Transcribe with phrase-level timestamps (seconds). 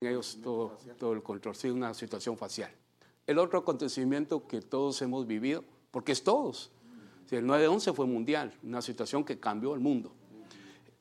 [0.00, 2.70] ellos todo, todo el control, sí, una situación facial.
[3.26, 6.70] El otro acontecimiento que todos hemos vivido, porque es todos,
[7.36, 10.12] el 9-11 fue mundial, una situación que cambió el mundo.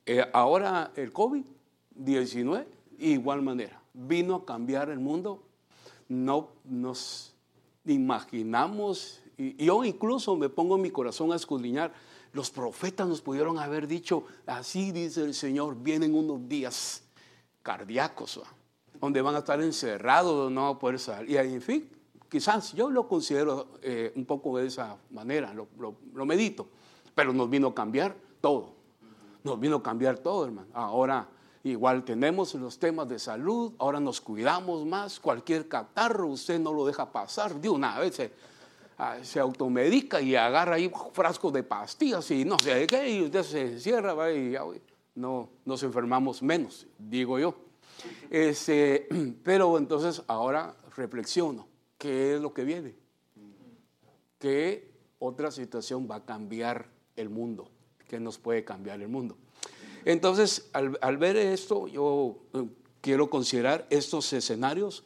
[0.05, 2.65] Eh, ahora el COVID-19,
[2.99, 5.43] igual manera, vino a cambiar el mundo.
[6.09, 7.33] No nos
[7.85, 11.93] imaginamos, y yo incluso me pongo en mi corazón a escudriñar,
[12.33, 17.03] los profetas nos pudieron haber dicho, así dice el Señor, vienen unos días
[17.63, 18.41] cardíacos,
[18.99, 21.31] donde van a estar encerrados, no van a poder salir.
[21.31, 21.89] Y en fin,
[22.29, 26.67] quizás yo lo considero eh, un poco de esa manera, lo, lo, medito,
[27.15, 28.73] pero nos vino a cambiar todo,
[29.43, 30.67] nos vino a cambiar todo, hermano.
[30.73, 31.27] Ahora
[31.63, 36.85] igual tenemos los temas de salud, ahora nos cuidamos más, cualquier catarro usted no lo
[36.85, 38.15] deja pasar de una vez.
[38.15, 38.31] Se,
[38.97, 43.73] ah, automedica y agarra ahí frascos de pastillas y no sé qué, y usted se
[43.73, 44.55] encierra y
[45.15, 47.66] no nos enfermamos menos, digo yo.
[48.29, 49.07] Este,
[49.43, 52.95] pero entonces ahora reflexiono, ¿qué es lo que viene?
[54.39, 57.69] ¿Qué otra situación va a cambiar el mundo?
[58.07, 59.37] ¿Qué nos puede cambiar el mundo?
[60.05, 62.65] Entonces, al, ver esto, yo eh,
[63.01, 65.03] quiero considerar estos escenarios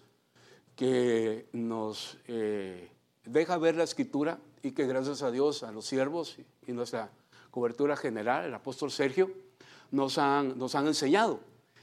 [0.76, 2.92] que nos eh,
[3.26, 7.12] deja ver la escritura y que gracias a Dios, a los siervos y nuestra
[7.50, 9.32] cobertura general, el apóstol Sergio,
[9.92, 11.40] nos han, nos han enseñado.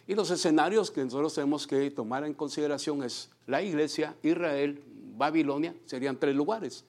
[0.08, 4.82] Y los escenarios que nosotros tenemos que tomar en consideración es la iglesia, Israel,
[5.18, 6.86] Babilonia, serían tres lugares.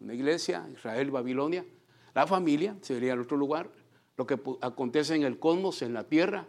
[0.00, 1.64] Una iglesia, Israel, Babilonia.
[2.12, 3.70] La familia sería el otro lugar.
[4.18, 6.46] Lo que acontece en el cosmos, en la tierra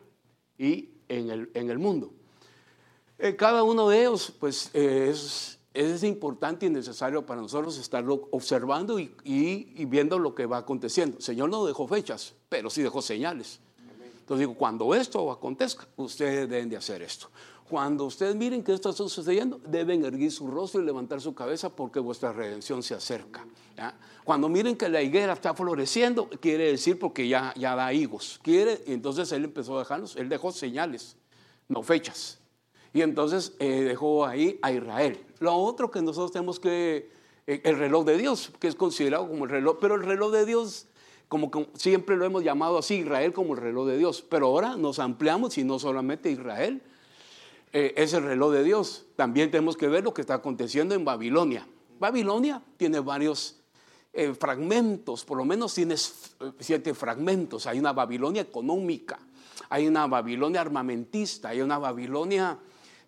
[0.58, 2.12] y en el, en el mundo.
[3.18, 8.28] Eh, cada uno de ellos, pues, eh, es, es, importante y necesario para nosotros estarlo
[8.32, 11.16] observando y, y viendo lo que va aconteciendo.
[11.16, 13.62] El Señor no dejó fechas, pero sí dejó señales.
[14.24, 17.30] Entonces digo, cuando esto acontezca, ustedes deben de hacer esto.
[17.70, 21.68] Cuando ustedes miren que esto está sucediendo, deben erguir su rostro y levantar su cabeza
[21.76, 23.46] porque vuestra redención se acerca.
[24.24, 28.40] Cuando miren que la higuera está floreciendo, quiere decir porque ya, ya da higos.
[28.42, 31.18] Quiere, entonces él empezó a dejarnos, él dejó señales,
[31.68, 32.40] no fechas.
[32.94, 35.22] Y entonces eh, dejó ahí a Israel.
[35.40, 37.10] Lo otro que nosotros tenemos que,
[37.46, 40.46] eh, el reloj de Dios, que es considerado como el reloj, pero el reloj de
[40.46, 40.88] Dios
[41.34, 44.24] como que siempre lo hemos llamado así, Israel como el reloj de Dios.
[44.30, 46.84] Pero ahora nos ampliamos y no solamente Israel
[47.72, 51.04] eh, es el reloj de Dios, también tenemos que ver lo que está aconteciendo en
[51.04, 51.68] Babilonia.
[52.00, 53.56] Babilonia tiene varios
[54.14, 55.98] eh, fragmentos, por lo menos tiene eh,
[56.60, 57.66] siete fragmentos.
[57.66, 59.18] Hay una Babilonia económica,
[59.70, 62.60] hay una Babilonia armamentista, hay una Babilonia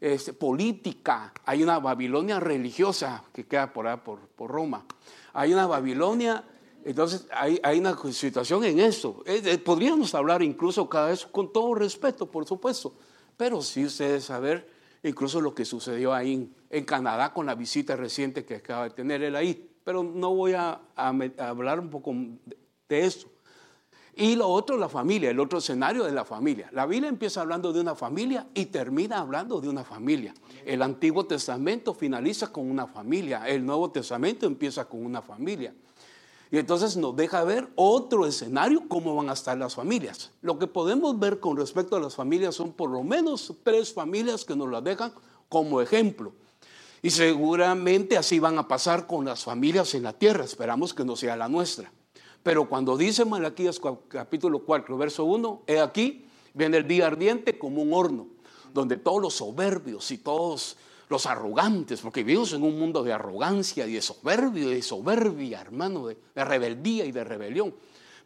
[0.01, 4.83] este, política, hay una Babilonia religiosa que queda por, por, por Roma,
[5.31, 6.43] hay una Babilonia
[6.85, 9.23] entonces hay, una situación en eso.
[9.25, 12.95] Eh, eh, podríamos hablar incluso cada vez con todo respeto, por supuesto,
[13.35, 14.69] pero sí ustedes saber
[15.01, 19.23] incluso lo que sucedió ahí en, Canadá con la visita reciente que acaba de tener
[19.23, 19.71] él ahí.
[19.83, 22.13] Pero no voy a, hablar un poco
[22.87, 23.29] de esto.
[24.15, 26.69] Y lo otro, la familia, el otro escenario de la familia.
[26.71, 30.33] La Biblia empieza hablando de una familia y termina hablando de una familia.
[30.63, 35.73] El Antiguo Testamento finaliza con una familia, el Nuevo Testamento empieza con una familia.
[36.51, 40.31] Y entonces nos deja ver otro escenario, cómo van a estar las familias.
[40.41, 44.45] Lo que podemos ver con respecto a las familias son por lo menos tres familias
[44.45, 45.13] que nos las dejan
[45.49, 46.33] como ejemplo.
[47.01, 50.43] Y seguramente así van a pasar con las familias en la tierra.
[50.43, 51.91] Esperamos que no sea la nuestra.
[52.41, 57.81] Pero cuando dice Malaquías capítulo 4, verso 1, he aquí, viene el día ardiente como
[57.81, 58.27] un horno,
[58.71, 60.77] donde todos los soberbios y todos
[61.09, 66.07] los arrogantes, porque vivimos en un mundo de arrogancia y de soberbia, de soberbia, hermano,
[66.07, 67.73] de, rebeldía y de rebelión.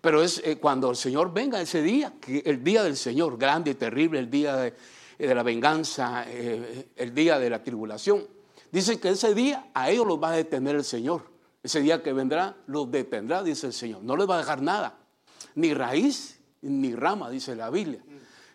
[0.02, 3.76] Pero es eh, cuando el Señor venga ese día, el día del Señor, grande y
[3.76, 4.74] terrible, el día de,
[5.36, 8.26] la venganza, eh, el día de la tribulación.
[8.72, 11.24] Dice que ese día a ellos los va a detener el Señor.
[11.62, 14.04] Ese día que vendrá los detendrá, dice el Señor.
[14.04, 14.98] No les va a dejar nada,
[15.56, 18.02] ni raíz ni rama, dice la Biblia.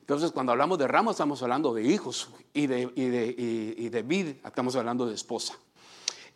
[0.04, 4.76] Entonces, cuando hablamos de rama, estamos hablando de hijos y de, y de, vid, estamos
[4.76, 5.54] hablando de esposa.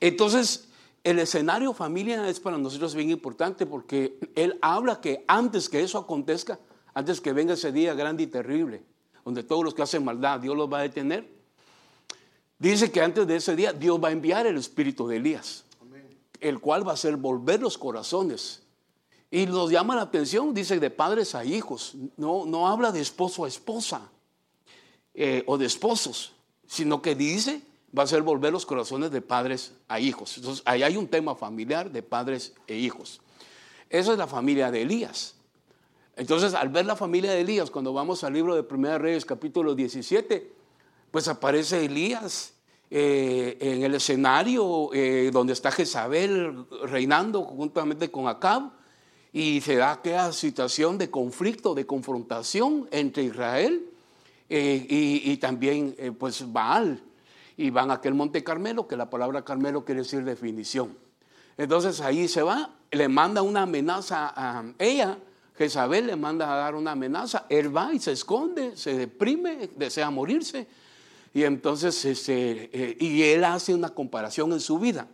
[0.00, 0.68] Entonces,
[1.04, 5.98] el escenario familia es para nosotros bien importante porque él habla que antes que eso
[5.98, 6.58] acontezca,
[6.94, 8.82] antes que venga ese día grande y terrible,
[9.22, 11.30] donde todos los que hacen maldad, Dios los va a detener,
[12.58, 15.66] dice que antes de ese día Dios va a enviar el espíritu de Elías,
[16.40, 18.62] el cual va a hacer volver los corazones
[19.30, 21.94] y nos llama la atención, dice, de padres a hijos.
[22.16, 24.10] No, no habla de esposo a esposa
[25.14, 26.32] eh, o de esposos,
[26.66, 27.60] sino que dice,
[27.96, 30.38] va a ser volver los corazones de padres a hijos.
[30.38, 33.20] Entonces, ahí hay un tema familiar de padres e hijos.
[33.90, 35.34] Esa es la familia de Elías.
[36.16, 39.74] Entonces, al ver la familia de Elías, cuando vamos al libro de Primera Reyes, capítulo
[39.74, 40.52] 17,
[41.10, 42.54] pues aparece Elías
[42.90, 48.77] eh, en el escenario eh, donde está Jezabel reinando juntamente con Acab
[49.38, 53.88] y se da aquella situación de conflicto, de confrontación entre Israel
[54.48, 57.00] eh, y, también pues Baal.
[57.56, 60.96] Y van a aquel monte Carmelo, que la palabra Carmelo quiere decir definición.
[61.56, 65.18] Entonces ahí se va, le manda una amenaza a ella,
[65.56, 70.10] Jezabel le manda a dar una amenaza, él va y se esconde, se deprime, desea
[70.10, 70.66] morirse.
[71.32, 75.06] Y entonces, este, eh, y él hace una comparación en su vida.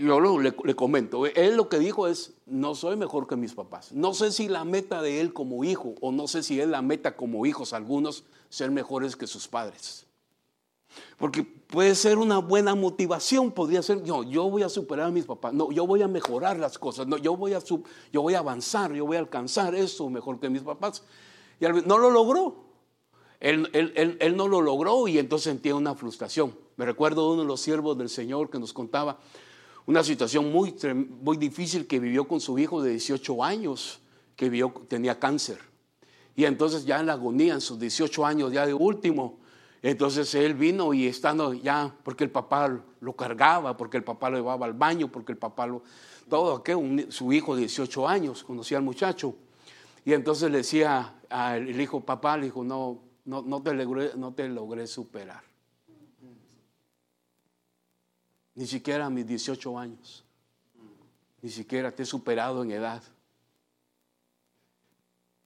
[0.00, 3.92] Yo le, le, comento, él lo que dijo es, no soy mejor que mis papás.
[3.92, 6.82] No sé si la meta de él como hijo, o no sé si es la
[6.82, 10.06] meta como hijos algunos, ser mejores que sus padres.
[11.16, 15.24] Porque puede ser una buena motivación, podría ser, yo, yo voy a superar a mis
[15.24, 18.40] papás, no, yo voy a mejorar las cosas, no, yo voy a, yo voy a
[18.40, 21.02] avanzar, yo voy a alcanzar eso mejor que mis papás.
[21.60, 22.72] Y no lo logró.
[23.40, 26.54] Él, él, él, no lo logró y entonces sentía una frustración.
[26.76, 29.18] Me recuerdo uno de los siervos del Señor que nos contaba
[29.86, 30.74] una situación muy,
[31.22, 34.00] muy difícil que vivió con su hijo de 18 años,
[34.36, 35.58] que vio, tenía cáncer.
[36.34, 39.38] Y entonces ya en la agonía, en sus 18 años ya de último,
[39.82, 44.36] entonces él vino y estando ya, porque el papá lo cargaba, porque el papá lo
[44.36, 45.82] llevaba al baño, porque el papá lo...
[46.28, 46.80] Todo aquello,
[47.10, 49.34] su hijo de 18 años, conocía al muchacho.
[50.04, 54.32] Y entonces le decía al hijo, papá, le dijo, no, no, no, te logré, no
[54.32, 55.42] te logré superar.
[58.54, 60.24] Ni siquiera a mis 18 años.
[61.40, 63.02] Ni siquiera te he superado en edad.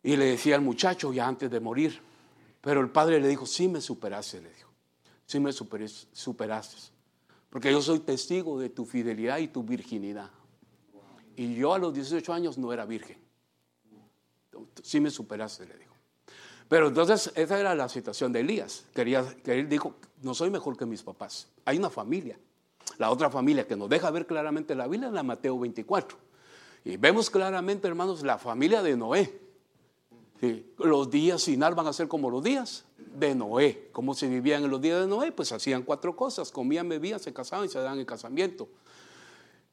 [0.03, 2.01] Y le decía al muchacho ya antes de morir,
[2.61, 4.71] pero el padre le dijo, sí me superaste, le dijo,
[5.27, 6.77] sí me superaste,
[7.51, 10.31] porque yo soy testigo de tu fidelidad y tu virginidad.
[11.35, 13.19] Y yo a los 18 años no era virgen.
[14.83, 15.95] Sí me superaste, le dijo.
[16.69, 18.87] Pero entonces esa era la situación de Elías.
[18.95, 21.49] Quería, que él dijo, no soy mejor que mis papás.
[21.65, 22.39] Hay una familia.
[22.99, 26.17] La otra familia que nos deja ver claramente la Biblia es la Mateo 24.
[26.85, 29.41] Y vemos claramente, hermanos, la familia de Noé.
[30.79, 33.89] Los días final van a ser como los días de Noé.
[33.93, 35.33] ¿Cómo se vivían en los días de Noé?
[35.33, 38.69] Pues hacían cuatro cosas, comían, bebían, se casaban y se daban el casamiento.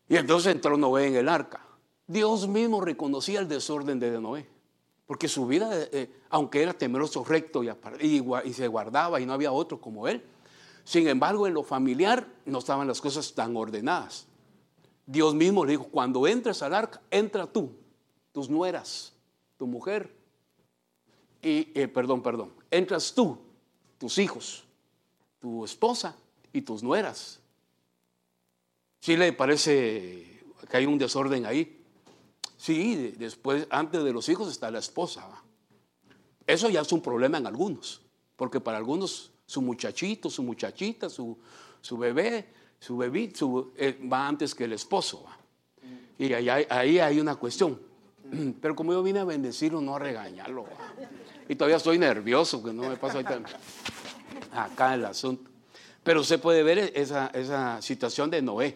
[0.08, 1.62] Y entonces entró Noé en el arca.
[2.08, 4.48] Dios mismo reconocía el desorden de Noé,
[5.06, 7.72] porque su vida, eh, aunque era temeroso, recto y,
[8.46, 10.24] y se guardaba y no había otro como él,
[10.84, 14.28] sin embargo en lo familiar no estaban las cosas tan ordenadas.
[15.06, 17.72] Dios mismo le dijo, cuando entres al arca, entra tú,
[18.32, 19.14] tus nueras,
[19.58, 20.14] tu mujer,
[21.42, 23.38] y, eh, perdón, perdón, entras tú,
[23.98, 24.64] tus hijos,
[25.40, 26.16] tu esposa
[26.54, 27.42] y tus nueras.
[29.02, 31.84] ¿Sí le parece que hay un desorden ahí?
[32.56, 35.28] Sí, después, antes de los hijos está la esposa.
[36.48, 38.02] Eso ya es un problema en algunos,
[38.38, 41.38] porque para algunos su muchachito, su muchachita, su,
[41.80, 42.48] su bebé,
[42.80, 43.32] su bebé
[43.78, 45.26] eh, va antes que el esposo.
[46.18, 47.80] Y ahí, ahí, hay una cuestión.
[48.62, 50.66] Pero como yo vine a bendecirlo, no a regañarlo.
[51.48, 53.20] Y todavía estoy nervioso, que no me pasa
[54.52, 55.52] acá el asunto.
[56.04, 58.76] Pero usted puede ver esa, esa situación de Noé.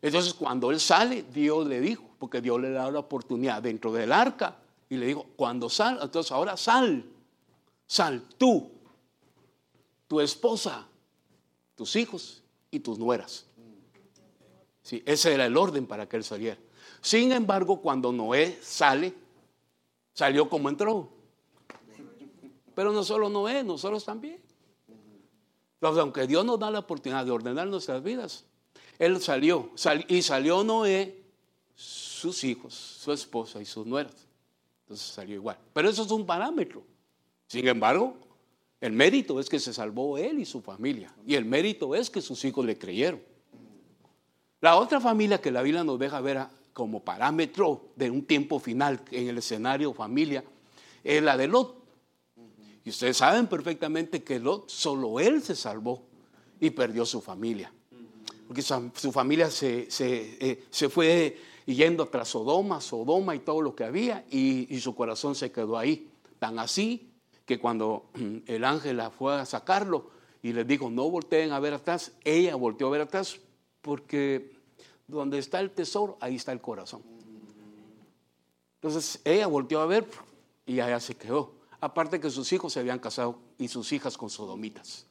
[0.00, 4.12] Entonces, cuando él sale, Dios le dijo, porque Dios le da la oportunidad dentro del
[4.12, 4.56] arca,
[4.88, 7.04] y le dijo, cuando sal, entonces ahora sal,
[7.88, 8.79] sal tú,
[10.10, 10.88] tu esposa,
[11.76, 13.46] tus hijos y tus nueras.
[14.82, 16.58] Sí, ese era el orden para que él saliera.
[17.00, 19.14] Sin embargo, cuando Noé sale,
[20.12, 21.08] salió como entró.
[22.74, 24.42] Pero no solo Noé, nosotros también.
[25.74, 28.44] Entonces, aunque Dios nos da la oportunidad de ordenar nuestras vidas,
[28.98, 29.70] Él salió,
[30.08, 31.22] y salió Noé,
[31.76, 34.26] sus hijos, su esposa y sus nueras.
[34.82, 35.56] Entonces salió igual.
[35.72, 36.82] Pero eso es un parámetro.
[37.46, 38.16] Sin embargo,
[38.80, 41.14] el mérito es que se salvó él y su familia.
[41.26, 43.20] Y el mérito es que sus hijos le creyeron.
[44.60, 49.00] La otra familia que la Biblia nos deja ver como parámetro de un tiempo final
[49.10, 50.44] en el escenario familia
[51.04, 51.76] es la de Lot.
[52.84, 56.06] Y ustedes saben perfectamente que Lot, solo él se salvó
[56.58, 57.70] y perdió su familia.
[58.46, 63.84] Porque su, familia se, eh, se, fue yendo tras Sodoma, Sodoma y todo lo que
[63.84, 66.10] había, y, y su corazón se quedó ahí.
[66.38, 67.09] Tan así
[67.50, 68.04] que cuando
[68.46, 70.08] el ángel fue a sacarlo
[70.40, 73.40] y les dijo, no volteen a ver atrás, ella volteó a ver atrás
[73.82, 74.56] porque
[75.08, 77.02] donde está el tesoro, ahí está el corazón.
[78.76, 80.06] Entonces ella volteó a ver
[80.64, 81.54] y allá se quedó.
[81.80, 85.04] Aparte que sus hijos se habían casado y sus hijas con sodomitas.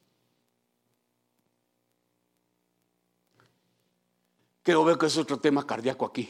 [4.63, 6.29] Creo ver que es otro tema cardíaco aquí.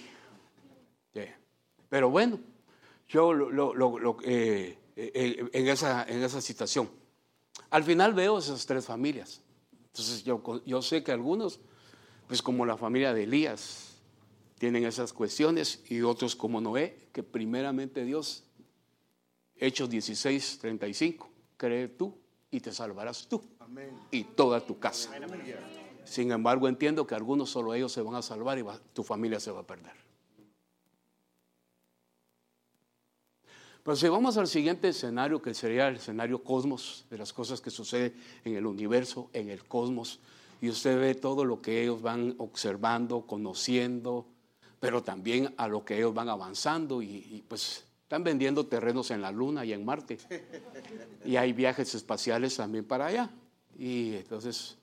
[1.87, 2.39] Pero bueno,
[3.07, 6.89] yo lo, eh, eh, en, esa, en esa situación.
[7.69, 9.41] Al final veo esas tres familias.
[9.87, 11.59] Entonces yo, yo sé que algunos,
[12.27, 13.89] pues como la familia de Elías,
[14.57, 18.43] tienen esas cuestiones y otros como Noé, que primeramente Dios,
[19.55, 22.17] Hechos 16, 35, cree tú
[22.51, 23.41] y te salvarás tú
[24.11, 25.11] y toda tu casa.
[26.03, 29.51] Sin embargo, entiendo que algunos solo ellos se van a salvar y tu familia se
[29.51, 30.08] va a perder.
[33.83, 37.69] Pero si vamos al siguiente escenario, que sería el escenario cosmos, de las cosas que
[37.69, 40.19] suceden en el universo, en el cosmos,
[40.62, 44.25] y usted ve todo lo que ellos van observando, conociendo,
[44.79, 49.31] pero también a lo que ellos van avanzando y, pues están vendiendo terrenos en la
[49.31, 50.17] Luna y en Marte.
[51.24, 53.29] Y hay viajes espaciales también para allá.
[53.77, 54.77] Y entonces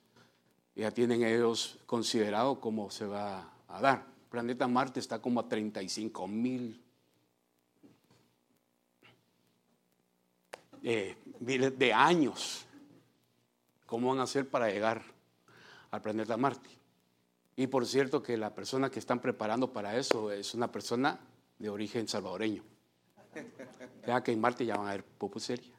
[0.77, 4.07] ya tienen ellos considerado cómo se va a dar.
[4.07, 6.81] El planeta Marte está como a 35 mil
[10.89, 12.65] eh, miles de años.
[13.87, 15.03] ¿Cómo van a hacer para llegar
[15.91, 16.71] al planeta Marte?
[17.57, 21.19] Y por cierto que la persona que están preparando para eso es una persona
[21.59, 22.63] de origen salvadoreño.
[24.07, 25.75] Ya que en Marte ya van a ver pupusería.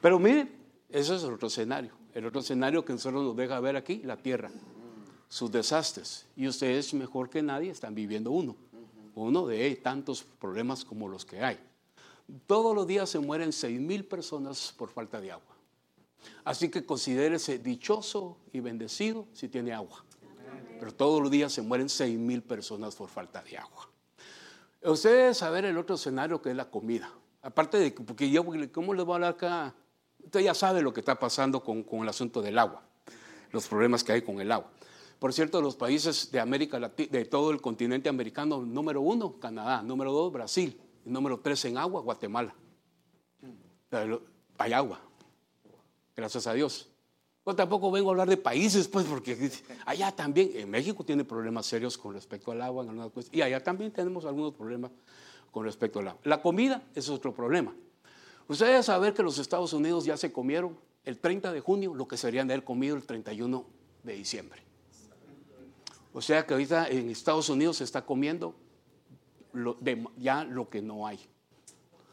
[0.00, 0.50] Pero miren,
[0.88, 1.92] eso es otro escenario.
[2.12, 4.50] El otro escenario que nosotros nos deja ver aquí, la Tierra,
[5.28, 6.26] sus desastres.
[6.34, 8.56] Y ustedes mejor que nadie están viviendo uno.
[9.14, 11.58] Uno de tantos problemas como los que hay.
[12.46, 15.54] Todos los días se mueren seis mil personas por falta de agua.
[16.44, 20.04] Así que considérese dichoso y bendecido si tiene agua.
[20.78, 23.88] Pero todos los días se mueren seis mil personas por falta de agua.
[24.82, 27.12] Ustedes saber el otro escenario que es la comida.
[27.42, 29.74] Aparte de que, porque yo, ¿cómo les voy a hablar acá?
[30.24, 32.82] Usted ya sabe lo que está pasando con, con el asunto del agua,
[33.50, 34.70] los problemas que hay con el agua.
[35.22, 39.80] Por cierto, los países de América Latina, de todo el continente americano, número uno, Canadá,
[39.80, 42.52] número dos, Brasil, número tres en agua, Guatemala.
[44.58, 45.00] Hay agua,
[46.16, 46.88] gracias a Dios.
[47.46, 49.52] Yo tampoco vengo a hablar de países, pues, porque
[49.86, 52.84] allá también, en México tiene problemas serios con respecto al agua,
[53.30, 54.90] y allá también tenemos algunos problemas
[55.52, 56.20] con respecto al agua.
[56.24, 57.72] La comida es otro problema.
[58.48, 62.16] Ustedes saben que los Estados Unidos ya se comieron el 30 de junio lo que
[62.16, 63.64] serían de haber comido el 31
[64.02, 64.71] de diciembre.
[66.12, 68.54] O sea que ahorita en Estados Unidos se está comiendo
[70.18, 71.20] ya lo que no hay.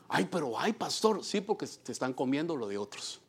[0.08, 1.24] Ay, pero hay, pastor.
[1.24, 3.22] Sí, porque te están comiendo lo de otros.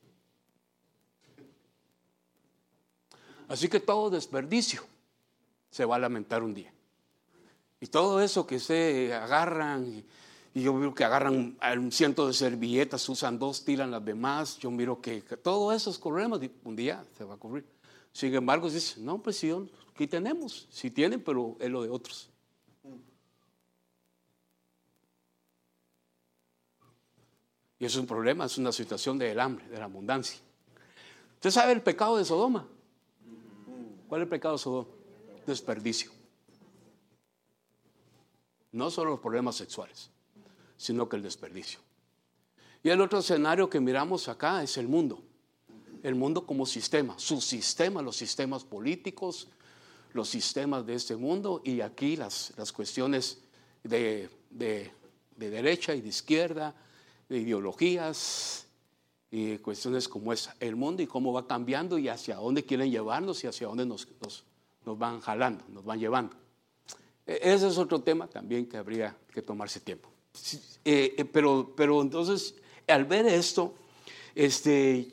[3.48, 4.82] Así que todo desperdicio
[5.70, 6.72] se va a lamentar un día.
[7.80, 10.04] Y todo eso que se agarran,
[10.54, 14.70] y, yo miro que agarran un ciento de servilletas, usan dos, tiran las demás, yo
[14.70, 17.64] miro que, todos esos problemas un día se va a cubrir.
[18.12, 19.52] Sin embargo, dice, no, pues sí,
[20.00, 22.30] aquí tenemos, sí tienen, pero es lo de otros.
[27.78, 30.40] Y es un problema, es una situación del hambre, de la abundancia.
[31.34, 32.66] ¿Usted sabe el pecado de Sodoma?
[34.08, 34.88] ¿Cuál es el pecado Sodoma?
[35.46, 36.10] Desperdicio.
[38.72, 40.10] No solo los problemas sexuales,
[40.78, 41.80] sino que el desperdicio.
[42.82, 45.22] Y el otro escenario que miramos acá es el mundo.
[46.02, 49.48] El mundo como sistema, su sistema, los sistemas políticos,
[50.12, 53.38] los sistemas de este mundo y aquí las, las cuestiones
[53.82, 54.90] de, de
[55.36, 56.74] derecha y de izquierda,
[57.28, 58.66] de ideologías,
[59.30, 63.44] y cuestiones como esa, el mundo y cómo va cambiando y hacia dónde quieren llevarnos
[63.44, 64.08] y hacia dónde nos,
[64.84, 66.34] nos, van jalando, nos van llevando.
[67.26, 70.10] E, ese es otro tema también que habría que tomarse tiempo.
[70.84, 72.56] Eh, eh, pero, pero entonces,
[72.88, 73.74] al ver esto,
[74.34, 75.08] este,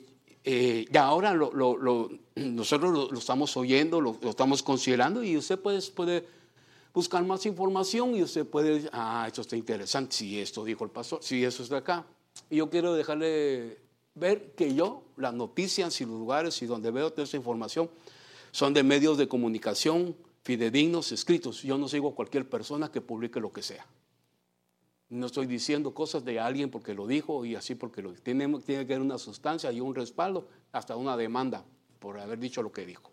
[0.50, 6.26] eh, ya ahora nosotros lo, estamos oyendo, lo, estamos considerando y usted puede,
[6.94, 11.20] buscar más información y usted puede, ah, esto está interesante, si esto dijo el pastor,
[11.22, 12.06] si eso está acá.
[12.50, 13.78] Y yo quiero dejarle
[14.16, 17.90] ver que yo, las noticias y los lugares y donde veo toda esa información
[18.52, 21.62] son de medios de comunicación fidedignos, escritos.
[21.62, 23.86] Yo no sigo a cualquier persona que publique lo que sea.
[25.10, 28.86] No estoy diciendo cosas de alguien porque lo dijo y así porque lo tiene, tiene
[28.86, 31.64] que haber una sustancia y un respaldo, hasta una demanda
[32.00, 33.12] por haber dicho lo que dijo.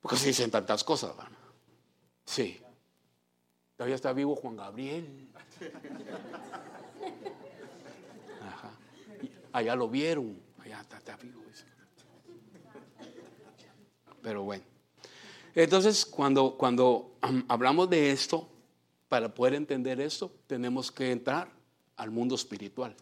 [0.00, 1.32] Porque se dicen tantas cosas, ¿verdad?
[2.24, 2.60] Sí.
[3.76, 5.28] Todavía está vivo Juan Gabriel.
[9.52, 11.40] allá lo vieron, allá está, vivo.
[14.22, 14.64] Pero bueno.
[15.54, 17.16] Entonces, cuando, cuando
[17.48, 18.48] hablamos de esto,
[19.12, 21.46] para poder entender esto, tenemos que entrar
[21.96, 22.96] al mundo espiritual.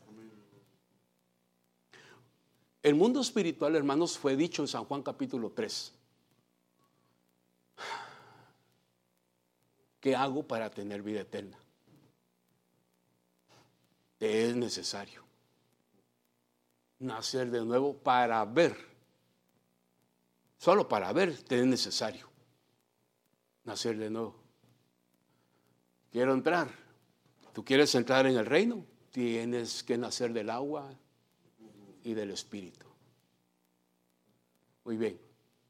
[2.83, 5.93] El mundo espiritual, hermanos, fue dicho en San Juan capítulo 3.
[10.01, 11.57] ¿Qué hago para tener vida eterna?
[14.19, 15.23] te es necesario
[16.99, 18.77] nacer de nuevo para ver.
[20.59, 22.29] Solo para ver te es necesario
[23.63, 24.40] nacer de nuevo.
[26.11, 26.69] Quiero entrar.
[27.53, 28.85] ¿Tú quieres entrar en el reino?
[29.11, 30.93] Tienes que nacer del agua
[32.05, 32.87] y del espíritu.
[34.85, 35.21] Muy bien.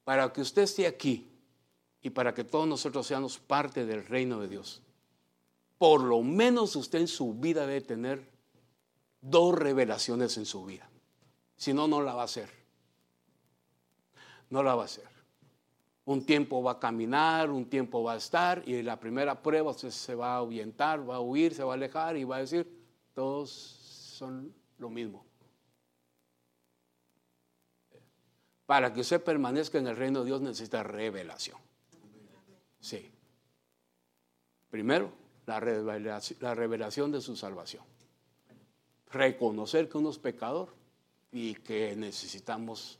[0.04, 1.30] Para que usted esté aquí
[2.02, 4.82] y para que todos nosotros seamos parte del reino de Dios,
[5.78, 8.30] por lo menos usted en su vida debe tener
[9.20, 10.88] dos revelaciones en su vida.
[11.56, 12.50] Si no, no la va a hacer.
[14.48, 15.19] No la va a hacer.
[16.10, 19.90] Un tiempo va a caminar, un tiempo va a estar y la primera prueba usted
[19.90, 22.66] se va a ahuyentar, va a huir, se va a alejar y va a decir,
[23.14, 25.24] todos son lo mismo.
[28.66, 31.58] Para que usted permanezca en el reino de Dios necesita revelación.
[32.80, 33.08] Sí.
[34.68, 35.12] Primero,
[35.46, 37.84] la revelación, la revelación de su salvación.
[39.12, 40.74] Reconocer que uno es pecador
[41.30, 42.99] y que necesitamos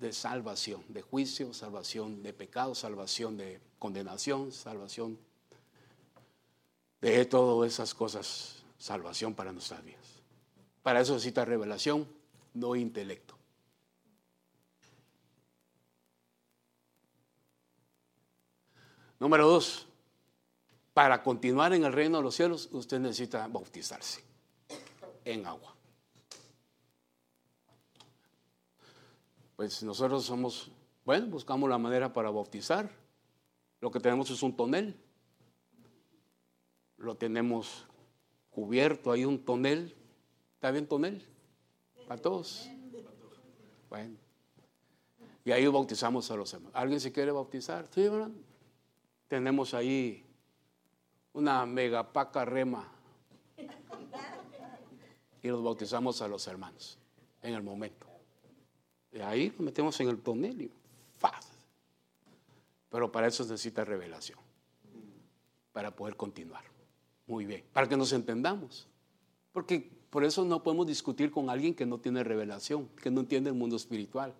[0.00, 5.18] de salvación, de juicio, salvación de pecado, salvación de condenación, salvación
[7.00, 10.22] de todas esas cosas, salvación para nuestras vidas.
[10.82, 12.08] Para eso necesita revelación,
[12.54, 13.36] no intelecto.
[19.20, 19.86] Número dos,
[20.94, 24.22] para continuar en el reino de los cielos, usted necesita bautizarse
[25.24, 25.77] en agua.
[29.58, 30.70] Pues nosotros somos,
[31.04, 32.88] bueno, buscamos la manera para bautizar.
[33.80, 34.94] Lo que tenemos es un tonel.
[36.96, 37.84] Lo tenemos
[38.52, 39.96] cubierto, hay un tonel.
[40.54, 41.26] ¿Está bien tonel?
[42.06, 42.70] Para todos.
[43.90, 44.16] Bueno.
[45.44, 46.76] Y ahí bautizamos a los hermanos.
[46.76, 47.88] ¿Alguien se quiere bautizar?
[47.90, 48.30] Sí, ¿verdad?
[49.26, 50.24] Tenemos ahí
[51.32, 52.92] una megapaca rema.
[55.42, 56.96] Y los bautizamos a los hermanos
[57.42, 58.07] en el momento.
[59.12, 60.70] Y ahí nos metemos en el tonel y
[62.90, 64.38] Pero para eso se necesita revelación.
[65.72, 66.64] Para poder continuar.
[67.26, 67.64] Muy bien.
[67.72, 68.86] Para que nos entendamos.
[69.52, 73.50] Porque por eso no podemos discutir con alguien que no tiene revelación, que no entiende
[73.50, 74.34] el mundo espiritual.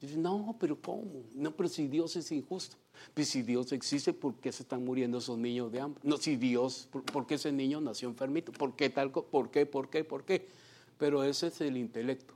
[0.00, 1.24] Dice, no, pero ¿cómo?
[1.34, 2.76] No, pero si Dios es injusto.
[3.14, 6.00] Pues si Dios existe, ¿por qué se están muriendo esos niños de hambre?
[6.04, 8.52] No, si Dios, ¿por, qué ese niño nació enfermito?
[8.52, 9.10] ¿Por qué tal?
[9.10, 9.64] ¿Por qué?
[9.64, 10.04] ¿Por qué?
[10.04, 10.46] ¿Por qué?
[10.98, 12.35] Pero ese es el intelecto.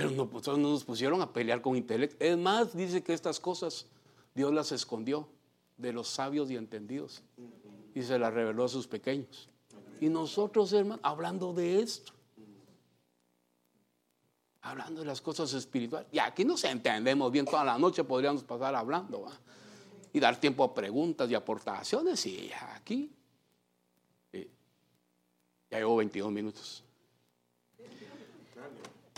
[0.00, 2.16] Pero no, pues, no nos pusieron a pelear con intelecto.
[2.24, 3.84] Es más, dice que estas cosas
[4.34, 5.28] Dios las escondió
[5.76, 7.22] de los sabios y entendidos
[7.94, 9.50] y se las reveló a sus pequeños.
[10.00, 12.14] Y nosotros, hermanos, hablando de esto,
[14.62, 16.08] hablando de las cosas espirituales.
[16.12, 19.26] Y aquí nos entendemos bien, toda la noche podríamos pasar hablando
[20.14, 22.24] y dar tiempo a preguntas y aportaciones.
[22.24, 23.12] Y aquí
[25.70, 26.82] ya llevo 22 minutos.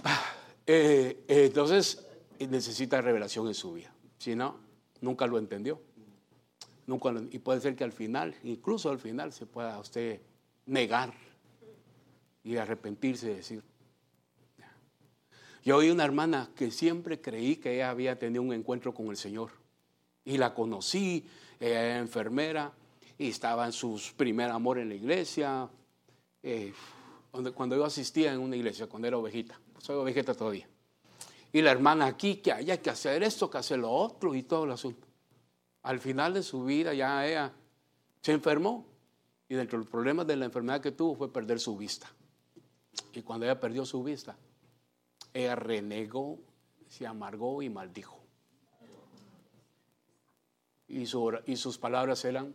[0.02, 0.31] Ah,
[0.66, 2.06] eh, eh, entonces,
[2.38, 3.92] necesita revelación en su vida.
[4.18, 4.56] Si no,
[5.00, 5.80] nunca lo entendió.
[6.86, 10.20] Nunca y puede ser que al final, incluso al final, se pueda usted
[10.66, 11.14] negar
[12.44, 13.62] y arrepentirse y decir,
[15.64, 19.16] yo oí una hermana que siempre creí que ella había tenido un encuentro con el
[19.16, 19.50] Señor.
[20.24, 21.24] Y la conocí,
[21.60, 22.72] ella era enfermera
[23.16, 25.68] y estaba en su primer amor en la iglesia.
[26.42, 26.72] Eh,
[27.54, 30.68] cuando yo asistía en una iglesia, cuando era ovejita, soy ovejita todavía.
[31.52, 34.64] Y la hermana aquí, que hay que hacer esto, que hacer lo otro y todo
[34.64, 35.08] el asunto.
[35.82, 37.52] Al final de su vida ya ella
[38.20, 38.86] se enfermó
[39.48, 42.08] y dentro de los problemas de la enfermedad que tuvo fue perder su vista.
[43.12, 44.36] Y cuando ella perdió su vista,
[45.34, 46.38] ella renegó,
[46.88, 48.20] se amargó y maldijo.
[50.86, 52.54] Y, y sus palabras eran,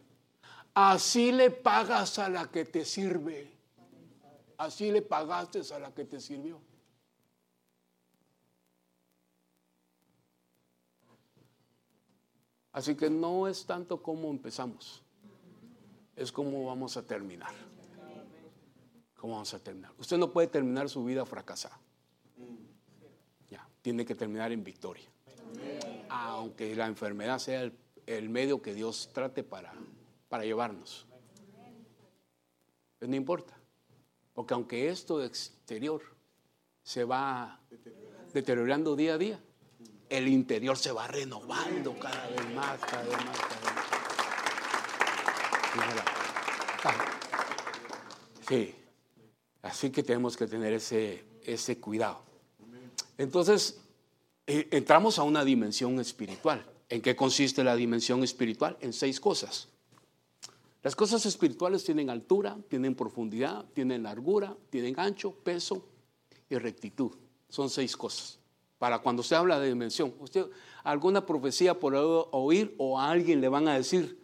[0.73, 3.51] así le pagas a la que te sirve,
[4.57, 6.61] así le pagaste a la que te sirvió.
[12.77, 15.01] Así que no es tanto como empezamos,
[16.15, 17.53] es como vamos a terminar.
[19.15, 19.91] ¿Cómo vamos a terminar?
[19.97, 21.79] Usted no puede terminar su vida fracasada
[23.87, 25.07] tiene que terminar en victoria.
[26.09, 27.71] Aunque la enfermedad sea
[28.05, 29.73] el, medio que Dios trate para,
[30.27, 31.05] para llevarnos.
[32.99, 33.57] Pues no importa.
[34.33, 36.01] Porque aunque esto exterior
[36.83, 37.61] se va
[38.33, 39.39] deteriorando día a día,
[40.10, 43.76] el interior se va renovando cada vez más, cada vez más, cada vez
[46.86, 47.17] más.
[48.48, 48.76] Sí.
[49.62, 52.22] Así que tenemos que tener ese, ese cuidado.
[53.17, 53.80] Entonces,
[54.46, 56.65] eh, entramos a una dimensión espiritual.
[56.89, 58.78] ¿En qué consiste la dimensión espiritual?
[58.80, 59.67] En seis cosas.
[60.84, 65.86] Las cosas espirituales tienen altura, tienen profundidad, tienen largura, tienen ancho, peso
[66.50, 67.12] y rectitud.
[67.50, 68.39] Son seis cosas.
[68.77, 70.45] Para cuando se habla de dimensión, usted
[70.83, 74.23] alguna profecía por oír o a alguien le van a decir,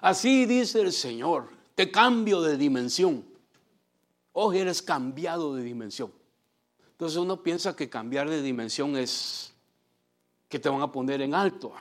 [0.00, 3.24] así dice el Señor, te cambio de dimensión.
[4.32, 6.10] Hoy eres cambiado de dimensión.
[6.92, 9.52] Entonces uno piensa que cambiar de dimensión es
[10.48, 11.72] que te van a poner en alto.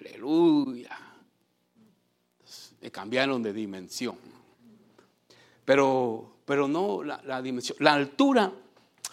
[0.00, 0.96] Aleluya.
[2.80, 4.16] me cambiaron de dimensión.
[5.64, 7.76] Pero, pero no la, la dimensión.
[7.80, 8.52] La altura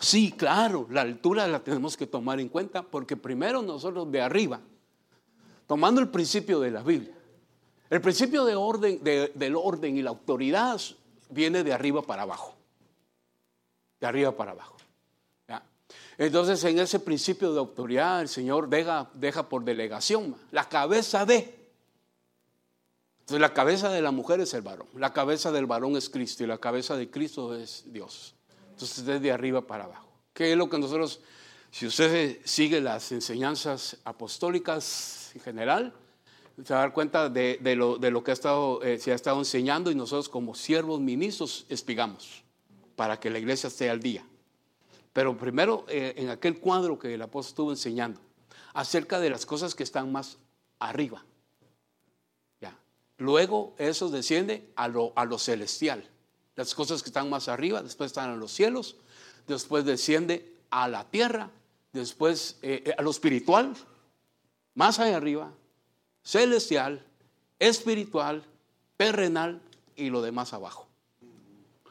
[0.04, 4.60] Sí, claro, la altura la tenemos que tomar en cuenta porque primero nosotros de arriba,
[5.66, 7.16] tomando el principio de la Biblia,
[7.90, 10.82] el principio del orden y la autoridad
[11.30, 12.54] viene de arriba para abajo.
[14.02, 14.76] De arriba para abajo.
[16.18, 21.56] Entonces, en ese principio de autoridad, el Señor deja, deja por delegación la cabeza de.
[23.22, 26.44] Entonces, la cabeza de la mujer es el varón, la cabeza del varón es Cristo
[26.44, 28.33] y la cabeza de Cristo es Dios.
[28.74, 30.10] Entonces, desde arriba para abajo.
[30.34, 31.22] ¿Qué es lo que nosotros,
[31.72, 35.94] si usted sigue las enseñanzas apostólicas en general,
[36.64, 39.92] se va a dar cuenta de, lo, que ha estado, eh, se ha estado enseñando
[39.92, 42.44] y nosotros como siervos ministros espigamos
[42.96, 44.26] para que la iglesia esté al día.
[45.14, 48.20] Pero primero, eh, en aquel cuadro que el apóstol estuvo enseñando,
[48.74, 50.38] acerca de las cosas que están más
[50.80, 51.24] arriba.
[53.18, 56.04] Luego eso desciende a lo, a lo celestial.
[56.56, 58.96] Las cosas que están más arriba, después están en los cielos,
[59.48, 61.50] después desciende a la tierra,
[61.92, 63.74] después eh, eh, a lo espiritual,
[64.76, 65.52] más allá arriba,
[66.24, 67.06] celestial,
[67.60, 68.44] espiritual,
[68.98, 69.62] terrenal
[69.96, 70.88] y lo demás abajo.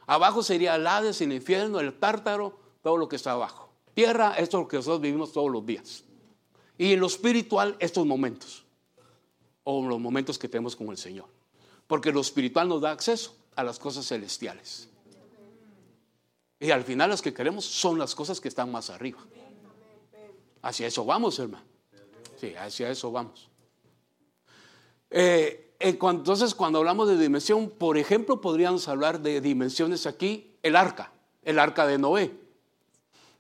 [0.07, 3.69] Abajo sería el Hades, el infierno, el tártaro, todo lo que está abajo.
[3.95, 6.05] Tierra, esto es lo que nosotros vivimos todos los días.
[6.79, 8.65] Y en lo espiritual, estos momentos,
[9.65, 11.27] o los momentos que tenemos con el Señor.
[11.87, 14.89] Porque lo espiritual nos da acceso a las cosas celestiales.
[16.61, 19.19] Y al final las que queremos son las cosas que están más arriba.
[20.63, 21.65] Hacia eso vamos, hermano.
[22.41, 23.49] Sí, hacia eso vamos.
[25.11, 31.13] Eh, entonces, cuando hablamos de dimensión, por ejemplo, podríamos hablar de dimensiones aquí, el arca,
[31.43, 32.33] el arca de Noé.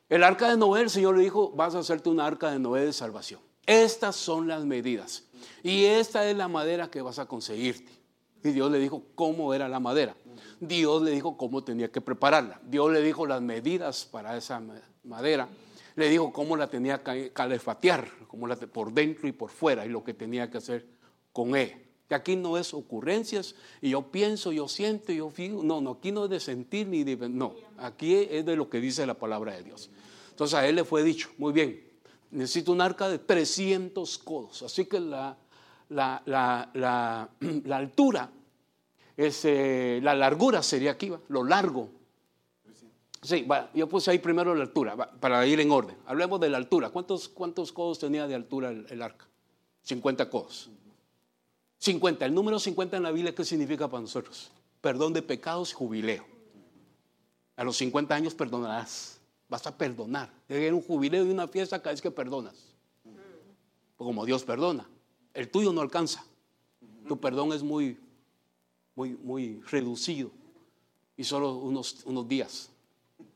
[0.08, 2.84] El arca de Noé, el Señor le dijo, vas a hacerte una arca de Noé
[2.84, 3.40] de salvación.
[3.64, 5.22] Estas son las medidas.
[5.62, 8.01] Y esta es la madera que vas a conseguirte.
[8.44, 10.16] Y Dios le dijo cómo era la madera.
[10.60, 12.60] Dios le dijo cómo tenía que prepararla.
[12.64, 14.62] Dios le dijo las medidas para esa
[15.04, 15.48] madera.
[15.94, 19.88] Le dijo cómo la tenía que calefatear, cómo la, por dentro y por fuera, y
[19.88, 20.86] lo que tenía que hacer
[21.32, 21.74] con él.
[22.08, 25.62] Que aquí no es ocurrencias, y yo pienso, yo siento, yo fijo.
[25.62, 27.28] No, no, aquí no es de sentir ni de.
[27.28, 29.90] No, aquí es de lo que dice la palabra de Dios.
[30.30, 31.82] Entonces a él le fue dicho, muy bien,
[32.30, 34.62] necesito un arca de 300 codos.
[34.62, 35.36] Así que la,
[35.92, 37.28] la, la, la,
[37.76, 38.30] altura,
[39.16, 41.90] eh, la largura sería aquí, lo largo.
[43.22, 45.96] Sí, yo puse ahí primero la altura, para ir en orden.
[46.06, 46.90] Hablemos de la altura.
[46.90, 49.28] ¿Cuántos, cuántos codos tenía de altura el, arca?
[49.82, 50.70] 50 codos.
[51.78, 52.24] 50.
[52.24, 54.50] El número 50 en la Biblia, ¿qué significa para nosotros?
[54.80, 56.24] Perdón de pecados y jubileo.
[57.56, 59.20] A los 50 años perdonarás.
[59.48, 60.32] Vas a perdonar.
[60.48, 62.74] Debe un jubileo y una fiesta cada vez que perdonas.
[63.96, 64.88] Como Dios perdona.
[65.34, 66.24] El tuyo no alcanza.
[67.08, 67.98] Tu perdón es muy,
[68.94, 70.30] muy, muy reducido
[71.16, 72.70] y solo unos, unos días,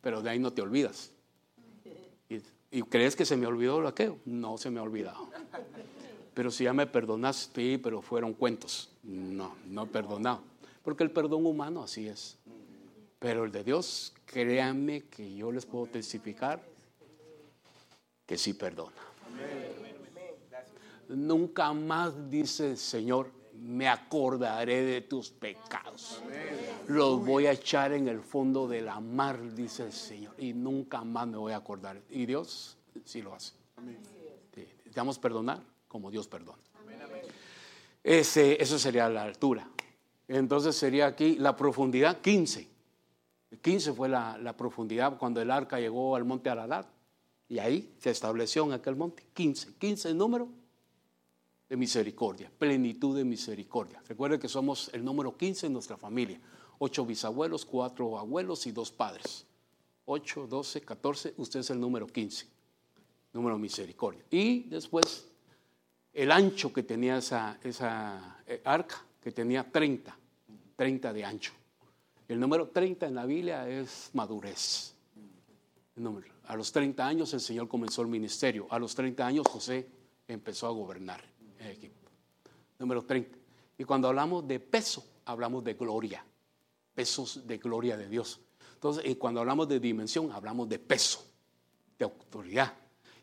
[0.00, 1.10] pero de ahí no te olvidas.
[2.70, 4.18] Y, crees que se me olvidó lo aquello?
[4.24, 5.30] No se me ha olvidado.
[6.34, 8.90] Pero si ya me perdonaste, sí, pero fueron cuentos.
[9.02, 10.42] No, no he perdonado.
[10.82, 12.36] Porque el perdón humano así es.
[13.18, 16.62] Pero el de Dios, créanme que yo les puedo testificar
[18.26, 18.92] que sí perdona.
[21.08, 26.22] Nunca más, dice el Señor, me acordaré de tus pecados.
[26.88, 31.02] Los voy a echar en el fondo de la mar, dice el Señor, y nunca
[31.04, 32.00] más me voy a acordar.
[32.10, 33.52] Y Dios sí lo hace.
[34.54, 36.58] Necesitamos perdonar como Dios perdona.
[38.02, 39.68] Ese, eso sería la altura.
[40.28, 42.68] Entonces sería aquí la profundidad 15.
[43.62, 46.86] 15 fue la, profundidad cuando el arca llegó al monte Ararat.
[47.48, 49.24] Y ahí se estableció en aquel monte.
[49.34, 49.74] 15.
[49.78, 50.48] 15 el número
[51.68, 54.02] de misericordia, plenitud de misericordia.
[54.06, 56.40] Recuerde que somos el número 15 en nuestra familia.
[56.78, 59.46] Ocho bisabuelos, cuatro abuelos y dos padres.
[60.04, 62.46] Ocho, doce, catorce, usted es el número 15,
[63.32, 64.22] número misericordia.
[64.30, 65.26] Y después
[66.12, 70.16] el ancho que tenía esa, esa eh, arca, que tenía 30,
[70.76, 71.52] 30 de ancho.
[72.28, 74.94] El número 30 en la Biblia es madurez.
[76.44, 78.66] A los 30 años el Señor comenzó el ministerio.
[78.70, 79.88] A los 30 años José
[80.28, 81.35] empezó a gobernar
[81.70, 81.94] equipo.
[82.78, 83.38] Número 30.
[83.78, 86.24] Y cuando hablamos de peso, hablamos de gloria,
[86.94, 88.40] pesos de gloria de Dios.
[88.74, 91.26] Entonces, y cuando hablamos de dimensión, hablamos de peso,
[91.98, 92.72] de autoridad.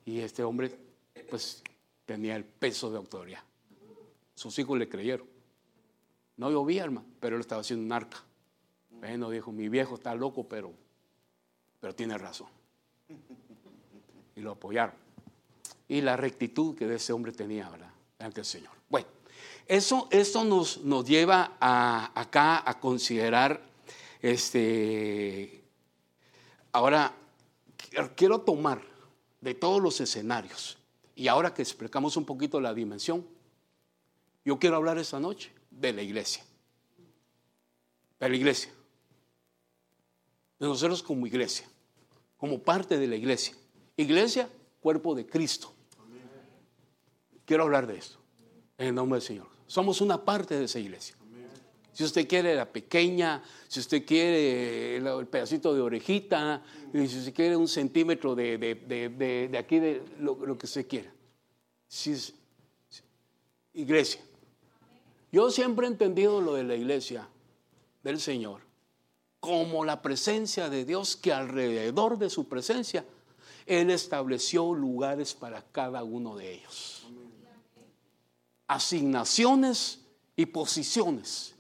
[0.06, 0.78] Y este hombre,
[1.30, 1.64] pues,
[2.06, 3.42] tenía el peso de autoridad.
[4.36, 5.28] Sus hijos le creyeron.
[6.38, 8.24] No llovía, hermano, pero él estaba haciendo un arca.
[8.90, 10.74] Bueno, dijo, mi viejo está loco, pero,
[11.80, 12.48] pero tiene razón.
[14.36, 14.96] Y lo apoyaron.
[15.88, 17.93] Y la rectitud que ese hombre tenía, ¿verdad?
[18.24, 18.72] Ante el Señor.
[18.90, 19.08] Bueno,
[19.68, 20.08] eso,
[20.46, 23.62] nos, nos lleva acá a considerar,
[24.22, 25.64] este,
[26.72, 27.14] ahora
[28.16, 28.82] quiero tomar
[29.42, 30.78] de todos los escenarios,
[31.16, 33.28] y ahora que explicamos un poquito la dimensión,
[34.46, 36.44] yo quiero hablar esta noche de la iglesia.
[38.20, 38.72] De la iglesia
[40.64, 41.68] de nosotros como iglesia,
[42.38, 43.54] como parte de la iglesia.
[43.98, 45.74] Iglesia, cuerpo de Cristo.
[47.54, 48.18] Quiero hablar de esto,
[48.80, 49.46] en el nombre del Señor.
[49.68, 51.16] Somos una parte de esa iglesia.
[51.92, 57.56] Si usted quiere la pequeña, si usted quiere el, pedacito de orejita, si usted quiere
[57.56, 61.14] un centímetro de, aquí, de lo, que usted quiera.
[61.88, 62.34] Si es,
[63.76, 64.22] iglesia.
[65.32, 67.30] Yo siempre he entendido lo de la iglesia
[68.02, 68.62] del Señor
[69.40, 73.06] como la presencia de Dios, que alrededor de su presencia,
[73.68, 77.04] Él estableció lugares para cada uno de ellos.
[78.74, 80.00] Asignaciones
[80.36, 81.54] y posiciones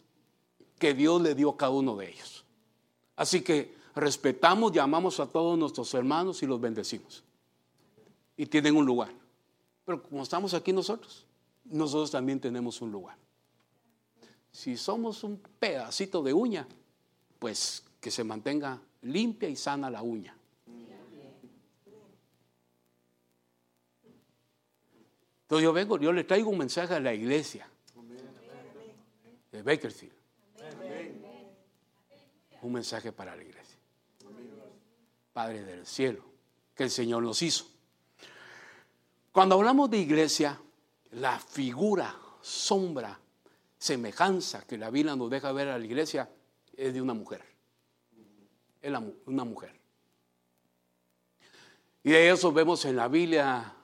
[0.79, 2.43] que Dios le dio a cada uno de ellos.
[3.15, 7.23] Así que respetamos, llamamos a todos nuestros hermanos y los bendecimos.
[8.35, 9.13] Y tienen un lugar.
[9.85, 11.27] Pero como estamos aquí nosotros,
[11.65, 13.15] nosotros también tenemos un lugar.
[14.51, 16.67] Si somos un pedacito de uña,
[17.37, 20.35] pues que se mantenga limpia y sana la uña.
[25.53, 27.69] Entonces yo vengo, yo le traigo un mensaje a la iglesia
[29.51, 30.15] de Bakersfield.
[32.63, 33.77] Un mensaje para la iglesia.
[35.31, 36.25] Padre del cielo,
[36.73, 37.67] que el Señor nos hizo.
[39.31, 40.59] Cuando hablamos de iglesia,
[41.11, 43.19] la figura, sombra,
[43.77, 46.27] semejanza que la Biblia nos deja ver a la iglesia
[46.75, 47.43] es de una mujer.
[48.81, 48.91] Es
[49.27, 49.79] una mujer.
[52.01, 53.75] Y de eso vemos en la Biblia,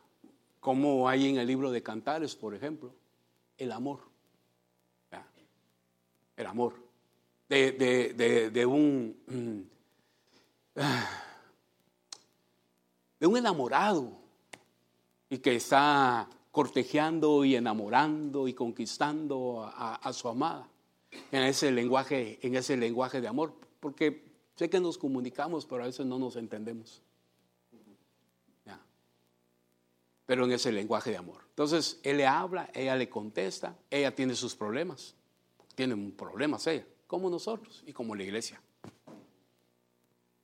[0.60, 2.94] como hay en el libro de Cantares, por ejemplo,
[3.58, 4.02] el amor.
[6.36, 6.76] El amor.
[7.48, 9.18] De, un.
[9.28, 9.62] Mm,
[13.20, 14.14] de un enamorado
[15.30, 20.70] y que está cortejeando y enamorando y conquistando a su amada
[21.32, 24.24] en ese lenguaje, en ese lenguaje de amor, porque
[24.56, 27.02] sé que nos comunicamos, pero a veces no nos entendemos.
[30.30, 31.42] Pero en ese lenguaje de amor.
[31.50, 35.16] Entonces, él le habla, ella le contesta, ella tiene sus problemas.
[35.74, 38.62] Tiene problemas ella, como nosotros y como la iglesia.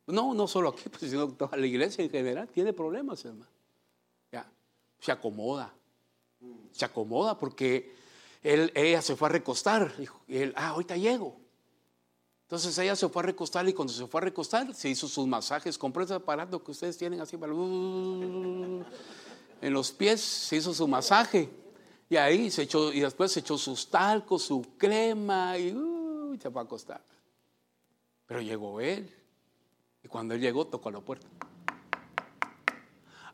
[0.08, 3.52] No, no solo aquí, pues, sino toda la iglesia en general tiene problemas, hermano.
[4.32, 4.52] Ya,
[5.00, 5.71] se acomoda.
[6.71, 7.93] Se acomoda porque
[8.41, 9.93] ella se fue a recostar.
[10.28, 11.38] Y él, ah, ahorita llego.
[12.45, 15.28] Entonces ella se fue a recostar y cuando se fue a recostar se hizo sus
[15.28, 15.78] masajes.
[15.78, 17.54] Compró ese aparato que ustedes tienen así para...
[19.65, 21.49] en los pies se hizo su masaje.
[22.08, 25.71] Y ahí se echó, y después se echó sus talcos, su crema y
[26.39, 27.01] se fue a acostar.
[28.28, 29.12] Pero llegó él.
[30.04, 31.25] Y cuando él llegó, tocó la puerta.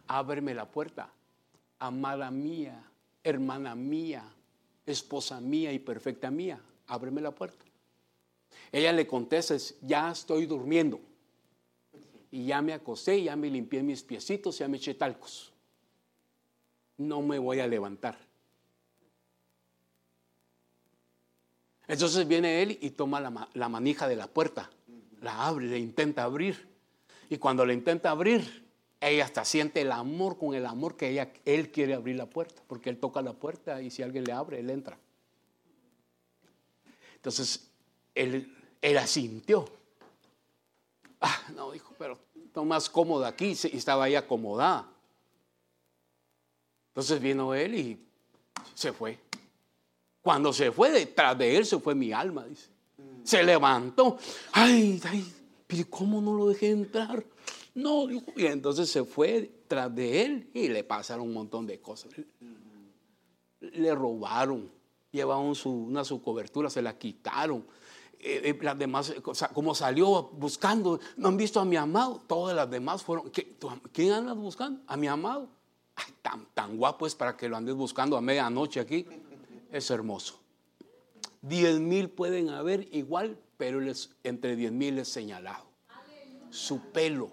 [0.07, 1.11] Ábreme la puerta,
[1.79, 2.81] amada mía,
[3.25, 4.23] hermana mía,
[4.85, 7.65] esposa mía y perfecta mía, ábreme la puerta.
[8.71, 11.01] Ella le contesta, ya estoy durmiendo.
[12.31, 15.50] Y ya me acosté, ya me limpié mis piecitos, ya me eché talcos.
[17.07, 18.17] No me voy a levantar.
[21.87, 24.69] Entonces viene él y toma la, la manija de la puerta,
[25.21, 26.69] la abre, le intenta abrir.
[27.29, 28.65] Y cuando le intenta abrir,
[29.01, 32.61] ella hasta siente el amor con el amor que ella, él quiere abrir la puerta,
[32.67, 34.97] porque él toca la puerta y si alguien le abre, él entra.
[37.15, 37.67] Entonces,
[38.13, 39.65] él, él asintió.
[41.19, 44.90] Ah, no, dijo, pero estoy más cómoda aquí y estaba ahí acomodada.
[46.91, 48.05] Entonces vino él y
[48.73, 49.17] se fue.
[50.21, 52.69] Cuando se fue, detrás de él se fue mi alma, dice.
[53.23, 54.17] Se levantó.
[54.51, 55.33] Ay, ay,
[55.67, 57.23] pero ¿cómo no lo dejé entrar?
[57.73, 61.79] No, dijo, y entonces se fue tras de él y le pasaron un montón de
[61.79, 62.11] cosas.
[63.61, 64.69] Le robaron,
[65.11, 67.65] llevaron su, una su cobertura, se la quitaron.
[68.19, 69.15] Eh, eh, las demás,
[69.53, 73.31] como salió buscando, no han visto a mi amado, todas las demás fueron,
[73.93, 74.81] ¿quién andas buscando?
[74.87, 75.49] A mi amado.
[76.21, 79.05] Tan, tan guapo es para que lo andes buscando a medianoche aquí.
[79.71, 80.39] Es hermoso.
[81.41, 83.79] Diez mil pueden haber igual, pero
[84.23, 85.65] entre diez mil es señalado.
[86.49, 87.31] Su pelo,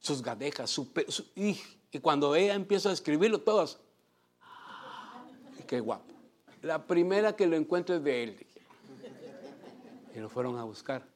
[0.00, 1.08] sus gadejas, su pelo.
[1.34, 1.58] y,
[2.00, 3.78] cuando ella empieza a escribirlo, todas.
[5.66, 6.12] Qué guapo.
[6.62, 8.46] La primera que lo encuentro es de él.
[10.14, 11.06] Y lo fueron a buscar.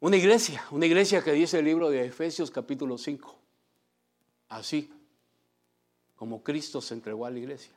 [0.00, 3.43] Una iglesia, una iglesia que dice el libro de Efesios capítulo 5.
[4.54, 4.88] Así
[6.14, 7.72] como Cristo se entregó a la iglesia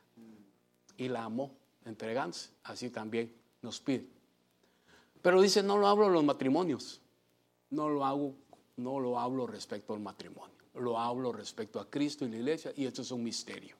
[0.96, 1.50] y la amó
[1.84, 4.06] entregándose, así también nos pide.
[5.20, 7.00] Pero dice, no lo hablo de los matrimonios,
[7.70, 8.32] no lo hago,
[8.76, 12.86] no lo hablo respecto al matrimonio, lo hablo respecto a Cristo y la iglesia y
[12.86, 13.74] esto es un misterio.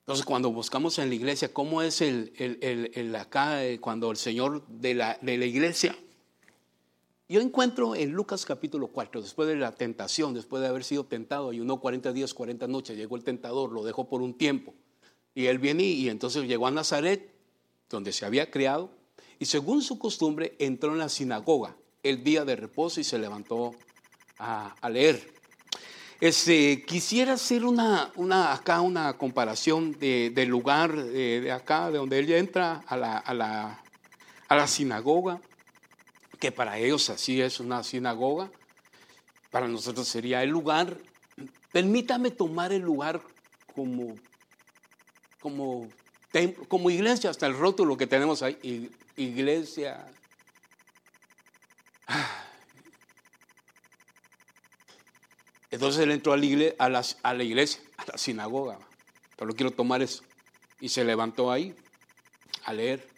[0.00, 4.66] Entonces, cuando buscamos en la iglesia, ¿cómo es el, el, acá, eh, cuando el Señor
[4.68, 5.94] de la, de la iglesia?
[7.32, 11.48] Yo encuentro en Lucas capítulo 4, después de la tentación, después de haber sido tentado,
[11.48, 14.74] ayunó 40 días, 40 noches, llegó el tentador, lo dejó por un tiempo.
[15.34, 17.32] Y él viene y entonces llegó a Nazaret,
[17.88, 18.90] donde se había criado,
[19.38, 23.74] y según su costumbre entró en la sinagoga el día de reposo y se levantó
[24.38, 25.32] a, leer.
[26.20, 32.30] Este, quisiera hacer una, una, acá una comparación del lugar de, acá, de donde él
[32.30, 33.82] entra a la, a la,
[34.48, 35.40] a la sinagoga,
[36.42, 38.50] que para ellos así es una sinagoga,
[39.52, 40.98] para nosotros sería el lugar.
[41.70, 43.22] Permítame tomar el lugar
[43.76, 44.16] como,
[45.40, 45.88] como,
[46.66, 50.04] como iglesia, hasta el rótulo que tenemos ahí, iglesia.
[55.70, 58.80] Entonces él entró a la, iglesia, a, la, iglesia, a la sinagoga.
[59.36, 60.24] Pero quiero tomar eso.
[60.80, 61.72] Y se levantó ahí
[62.64, 63.11] a leer.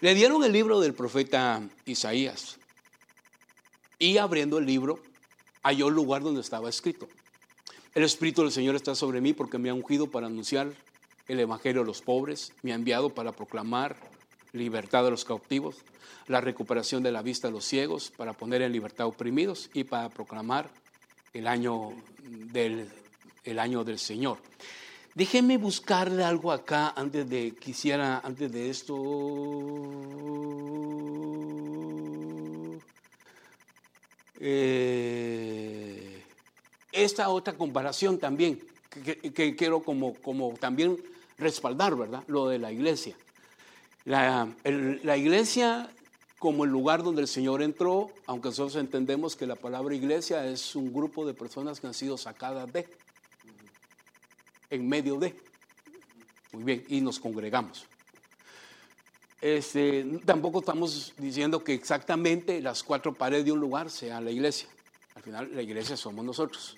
[0.00, 2.56] Le dieron el libro del profeta Isaías.
[3.98, 5.00] Y abriendo el libro,
[5.64, 7.08] halló el lugar donde estaba escrito.
[7.96, 10.72] El Espíritu del Señor está sobre mí porque me ha ungido para anunciar
[11.26, 13.96] el Evangelio a los pobres, me ha enviado para proclamar
[14.52, 15.74] libertad a los cautivos,
[16.28, 20.10] la recuperación de la vista a los ciegos, para poner en libertad oprimidos y para
[20.10, 20.70] proclamar
[21.34, 21.92] el año
[22.52, 22.88] del,
[23.42, 24.38] el año del Señor.
[25.18, 28.94] Déjenme buscarle algo acá antes de quisiera antes de esto.
[34.38, 36.22] Eh,
[36.92, 38.60] esta otra comparación también
[39.34, 40.96] que, quiero como, como también
[41.36, 42.22] respaldar, ¿verdad?
[42.28, 43.16] Lo de la iglesia.
[44.04, 44.46] La,
[45.02, 45.90] la iglesia
[46.38, 50.76] como el lugar donde el Señor entró, aunque nosotros entendemos que la palabra iglesia es
[50.76, 52.86] un grupo de personas que han sido sacadas de,
[54.70, 55.34] en medio de.
[56.52, 57.86] Muy bien, y nos congregamos.
[59.40, 64.68] Este, tampoco estamos diciendo que exactamente las cuatro paredes de un lugar sea la iglesia.
[65.14, 66.76] Al final la iglesia somos nosotros.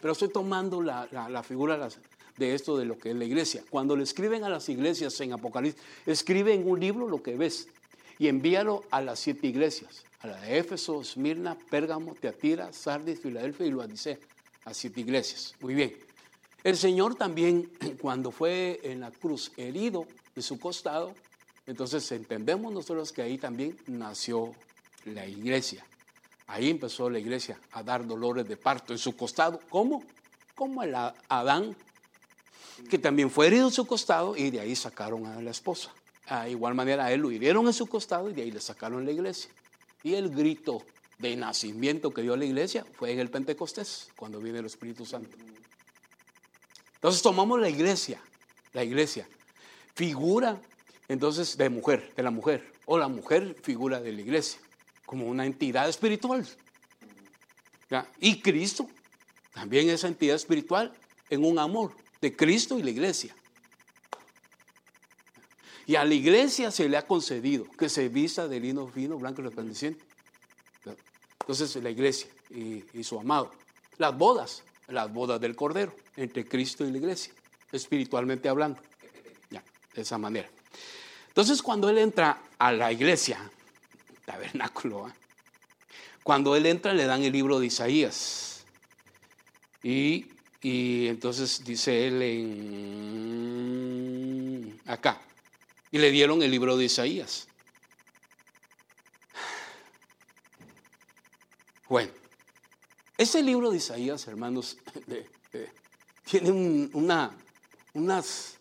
[0.00, 1.88] Pero estoy tomando la, la figura
[2.36, 3.62] de esto de lo que es la iglesia.
[3.70, 7.68] Cuando le escriben a las iglesias en Apocalipsis, escribe en un libro lo que ves
[8.18, 13.66] y envíalo a las siete iglesias, a la de Éfeso, Esmirna, Pérgamo, Teatira, Sardis, Filadelfia
[13.66, 14.18] y Luadicea,
[14.64, 15.54] a siete iglesias.
[15.60, 16.11] Muy bien.
[16.64, 17.70] El Señor también,
[18.00, 21.14] cuando fue en la cruz herido en su costado,
[21.66, 24.54] entonces entendemos nosotros que ahí también nació
[25.04, 25.84] la iglesia.
[26.46, 29.60] Ahí empezó la iglesia a dar dolores de parto en su costado.
[29.70, 30.04] ¿Cómo?
[30.54, 30.94] Como el
[31.28, 31.74] Adán,
[32.90, 35.92] que también fue herido en su costado y de ahí sacaron a la esposa.
[36.26, 39.04] A igual manera, a él lo hirieron en su costado y de ahí le sacaron
[39.04, 39.50] la iglesia.
[40.02, 40.82] Y el grito
[41.18, 45.36] de nacimiento que dio la iglesia fue en el Pentecostés, cuando viene el Espíritu Santo.
[47.02, 48.22] Entonces tomamos la iglesia,
[48.72, 49.28] la iglesia,
[49.94, 50.60] figura
[51.08, 54.60] entonces de mujer, de la mujer, o la mujer figura de la iglesia,
[55.04, 56.46] como una entidad espiritual.
[58.20, 58.88] Y Cristo,
[59.52, 60.92] también esa entidad espiritual,
[61.28, 63.34] en un amor de Cristo y la iglesia.
[65.86, 69.40] Y a la iglesia se le ha concedido que se vista de lino fino, blanco
[69.40, 70.04] y resplandeciente.
[71.40, 73.50] Entonces la iglesia y, su amado.
[73.98, 74.62] Las bodas,
[74.92, 77.32] las bodas del Cordero entre Cristo y la iglesia,
[77.72, 78.80] espiritualmente hablando.
[79.50, 79.64] Ya,
[79.94, 80.48] de esa manera.
[81.28, 83.38] Entonces cuando él entra a la iglesia,
[84.24, 85.14] tabernáculo, ¿ah?
[86.22, 88.64] cuando él entra le dan el libro de Isaías.
[89.82, 90.26] Y,
[90.60, 93.72] y entonces dice él en
[94.86, 95.20] acá,
[95.90, 97.48] y le dieron el libro de Isaías.
[101.88, 102.10] Bueno,
[103.22, 104.78] ese libro de Isaías, hermanos,
[106.24, 106.50] tiene
[106.92, 107.30] una,
[107.94, 108.54] unas,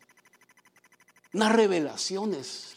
[1.34, 2.76] unas revelaciones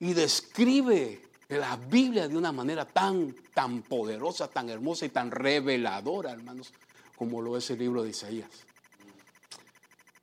[0.00, 6.32] y describe la Biblia de una manera tan, tan poderosa, tan hermosa y tan reveladora,
[6.32, 6.72] hermanos,
[7.16, 8.50] como lo es el libro de Isaías.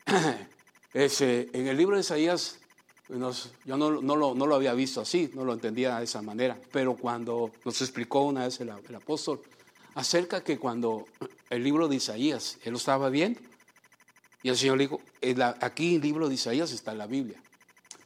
[0.95, 2.59] En el libro de Isaías,
[3.09, 7.81] yo no, lo, había visto así, no lo entendía de esa manera, pero cuando nos
[7.81, 9.41] explicó una vez el, apóstol
[9.95, 11.05] acerca que cuando
[11.49, 13.39] el libro de Isaías, él lo estaba viendo,
[14.41, 15.01] y el Señor le dijo,
[15.61, 17.41] aquí en el libro de Isaías está la Biblia.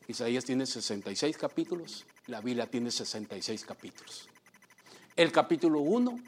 [0.07, 4.29] Isaías tiene 66 capítulos, la Biblia tiene 66 capítulos.
[5.15, 6.19] El capítulo 1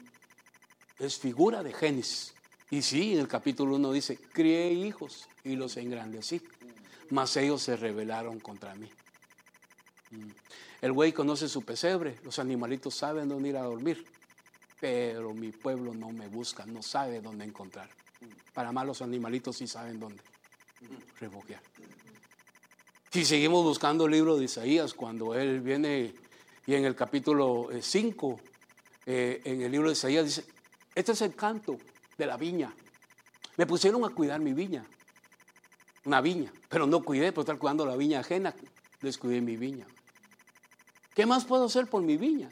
[0.98, 2.34] es figura de Génesis.
[2.70, 6.42] Y sí, en el capítulo 1 dice, crié hijos y los engrandecí,
[7.10, 8.88] mas ellos se rebelaron contra mí.
[10.10, 10.30] Mm.
[10.82, 14.04] El güey conoce su pesebre, los animalitos saben dónde ir a dormir,
[14.80, 17.88] pero mi pueblo no me busca, no sabe dónde encontrar.
[18.54, 20.22] Para más los animalitos sí saben dónde
[21.20, 21.60] refugiar.
[23.10, 26.14] Si seguimos buscando el libro de Isaías, cuando él viene
[26.66, 28.40] y en el capítulo 5,
[29.06, 30.44] eh, en el libro de Isaías dice,
[30.94, 31.76] este es el canto
[32.16, 32.72] de la viña.
[33.56, 34.84] Me pusieron a cuidar mi viña,
[36.04, 38.54] una viña, pero no cuidé por estar cuidando la viña ajena,
[39.02, 39.86] descuidé mi viña.
[41.14, 42.48] ¿Qué más puedo hacer por mi viña?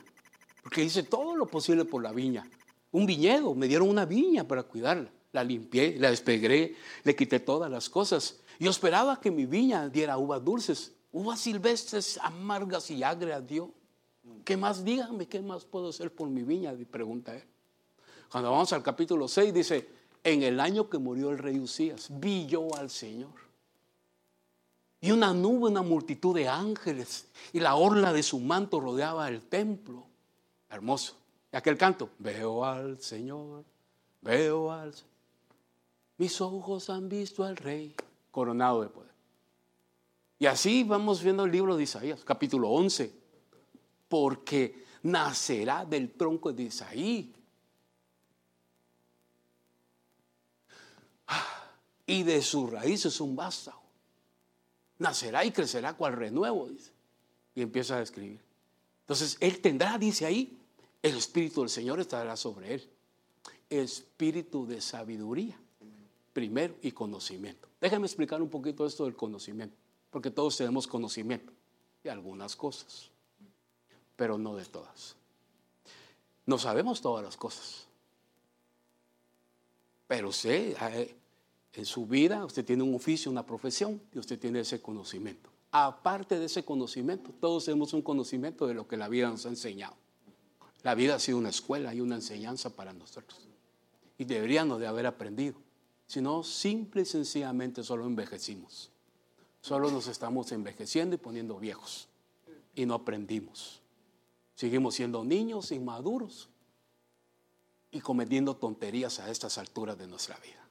[0.62, 2.48] Porque hice todo lo posible por la viña.
[2.90, 5.10] Un viñedo, me dieron una viña para cuidarla.
[5.32, 8.40] La limpié, la despegré, le quité todas las cosas.
[8.58, 13.72] Yo esperaba que mi viña diera uvas dulces, uvas silvestres, amargas y agrias dio.
[14.44, 14.84] ¿Qué más?
[14.84, 16.74] Díganme, ¿qué más puedo hacer por mi viña?
[16.90, 17.44] Pregunta él.
[18.30, 19.88] Cuando vamos al capítulo 6 dice,
[20.24, 23.32] en el año que murió el rey Usías, vi yo al Señor.
[25.00, 29.42] Y una nube, una multitud de ángeles, y la orla de su manto rodeaba el
[29.42, 30.07] templo.
[30.70, 31.16] Hermoso.
[31.52, 33.64] Y aquel canto, veo al Señor,
[34.20, 35.08] veo al Señor.
[36.18, 37.94] Mis ojos han visto al rey
[38.30, 39.12] coronado de poder.
[40.38, 43.12] Y así vamos viendo el libro de Isaías, capítulo 11.
[44.08, 47.34] Porque nacerá del tronco de Isaí
[52.06, 53.82] y de sus raíces un vástago.
[54.98, 56.90] Nacerá y crecerá cual renuevo, dice.
[57.54, 58.40] Y empieza a describir.
[59.02, 60.57] Entonces, él tendrá, dice ahí,
[61.02, 62.88] el Espíritu del Señor estará sobre él.
[63.70, 65.58] Espíritu de sabiduría,
[66.32, 67.68] primero, y conocimiento.
[67.80, 69.76] Déjame explicar un poquito esto del conocimiento,
[70.10, 71.52] porque todos tenemos conocimiento
[72.02, 73.10] de algunas cosas,
[74.16, 75.16] pero no de todas.
[76.46, 77.86] No sabemos todas las cosas,
[80.06, 80.74] pero sé,
[81.74, 85.50] en su vida usted tiene un oficio, una profesión y usted tiene ese conocimiento.
[85.70, 89.50] Aparte de ese conocimiento, todos tenemos un conocimiento de lo que la vida nos ha
[89.50, 89.94] enseñado.
[90.82, 93.48] La vida ha sido una escuela y una enseñanza para nosotros.
[94.16, 95.56] Y deberíamos de haber aprendido.
[96.06, 98.90] Si no, simple y sencillamente solo envejecimos.
[99.60, 102.08] Solo nos estamos envejeciendo y poniendo viejos.
[102.74, 103.80] Y no aprendimos.
[104.54, 106.48] Seguimos siendo niños inmaduros
[107.90, 110.68] y cometiendo tonterías a estas alturas de nuestra vida.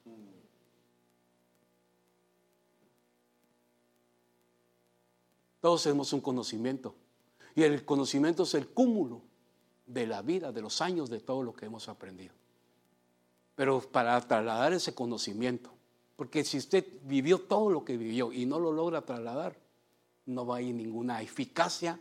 [5.59, 6.95] Todos tenemos un conocimiento.
[7.55, 9.26] Y el conocimiento es el cúmulo
[9.87, 12.33] de la vida, de los años, de todo lo que hemos aprendido.
[13.55, 15.71] Pero para trasladar ese conocimiento,
[16.15, 19.55] porque si usted vivió todo lo que vivió y no lo logra trasladar,
[20.27, 21.99] no va a ir ninguna eficacia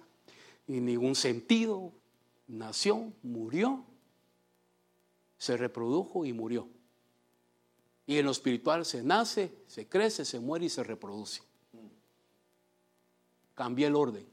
[0.67, 1.93] y ningún sentido.
[2.49, 3.85] Nació, murió,
[5.39, 6.69] se reprodujo y murió.
[8.07, 11.43] Y en lo espiritual se nace, se crece, se muere y se reproduce
[13.57, 14.25] cambié el orden.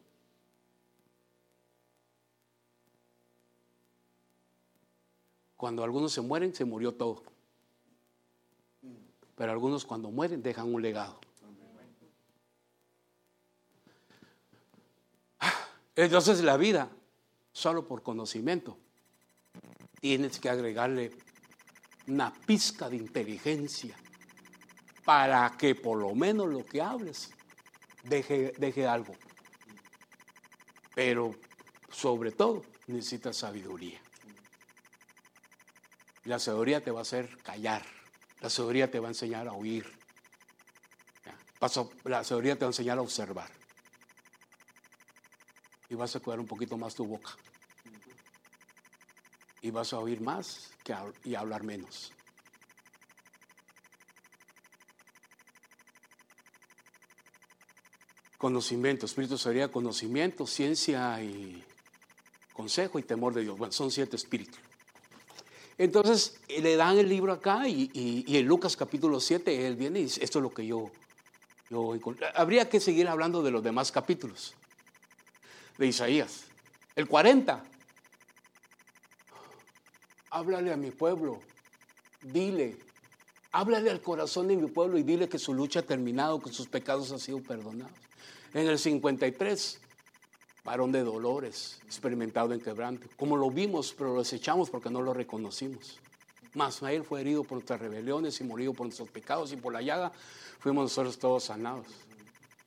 [5.63, 7.23] Cuando algunos se mueren, se murió todo.
[9.37, 11.21] Pero algunos cuando mueren dejan un legado.
[15.95, 16.89] Entonces la vida,
[17.53, 18.77] solo por conocimiento,
[20.01, 21.11] tienes que agregarle
[22.07, 23.95] una pizca de inteligencia
[25.05, 27.31] para que por lo menos lo que hables
[28.03, 29.13] deje, algo.
[30.93, 31.33] Pero
[31.89, 34.02] sobre todo necesitas sabiduría.
[36.25, 37.83] La sabiduría te va a hacer callar.
[38.41, 39.85] La sabiduría te va a enseñar a oír.
[42.03, 43.49] La sabiduría te va a enseñar a observar.
[45.89, 47.31] Y vas a cuidar un poquito más tu boca.
[49.61, 50.71] Y vas a oír más
[51.23, 52.13] y hablar menos.
[58.43, 61.63] conocimiento, espíritu sería conocimiento, ciencia y
[62.51, 63.57] consejo y temor de Dios.
[63.57, 64.59] Bueno, son siete espíritus.
[65.77, 70.23] Entonces le dan el libro acá y, en Lucas capítulo 7 él viene y dice,
[70.23, 70.91] esto es lo que yo,
[71.69, 71.93] yo
[72.35, 74.53] Habría que seguir hablando de los demás capítulos
[75.77, 76.45] de Isaías.
[76.95, 77.63] El 40.
[80.29, 81.39] Háblale a mi pueblo,
[82.21, 82.77] dile
[83.55, 86.67] Háblale al corazón de mi pueblo y dile que su lucha ha terminado, que sus
[86.67, 87.93] pecados han sido perdonados.
[88.51, 89.79] En el 53,
[90.63, 93.07] varón de dolores, experimentado en quebranto.
[93.17, 95.99] Como lo vimos, pero lo desechamos porque no lo reconocimos.
[96.53, 99.81] Mas él fue herido por nuestras rebeliones y morido por nuestros pecados y por la
[99.81, 100.11] llaga
[100.59, 101.87] fuimos nosotros todos sanados.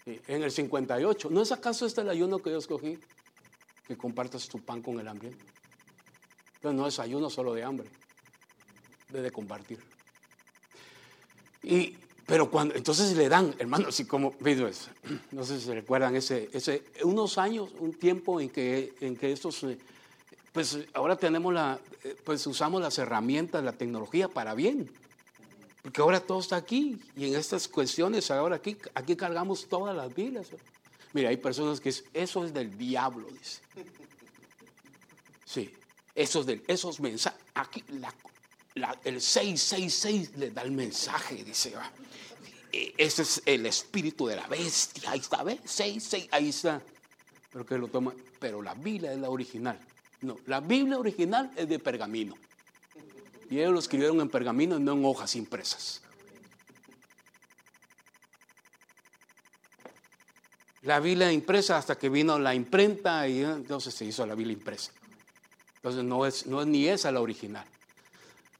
[0.05, 2.99] En el 58, ¿no es acaso este el ayuno que yo escogí?
[3.87, 5.45] Que compartas tu pan con el hambriento.
[6.57, 7.89] Entonces no es ayuno solo de hambre,
[9.11, 9.79] de compartir.
[11.63, 14.35] Y, pero cuando, entonces le dan, hermano, así como,
[15.31, 19.31] no sé si se recuerdan ese, ese, unos años, un tiempo en que, en que
[19.31, 19.79] estos, eh,
[20.53, 24.91] pues ahora tenemos la, eh, pues usamos las herramientas, la tecnología para bien.
[25.83, 30.13] Porque ahora todo está aquí y en estas cuestiones, ahora aquí, aquí cargamos todas las
[30.13, 30.49] vidas.
[31.13, 33.61] Mira, hay personas que eso es del diablo, dice.
[35.45, 35.73] Sí,
[36.17, 37.85] esos, del, esos mensajes, aquí
[39.05, 41.73] el 666 le da el mensaje, dice.
[42.73, 45.61] E, ese es el espíritu de la bestia, ahí está, ¿ves?
[45.65, 46.83] 66, ahí está.
[47.53, 49.81] Pero que lo toma, pero la Biblia es la original.
[50.21, 52.37] No, la Biblia original es de pergamino.
[53.49, 56.03] Y ellos lo escribieron en pergamino no en hojas impresas.
[60.83, 64.93] La Biblia impresa hasta que vino la imprenta y entonces se hizo la Biblia impresa.
[65.77, 67.67] Entonces no es, no es ni esa la original.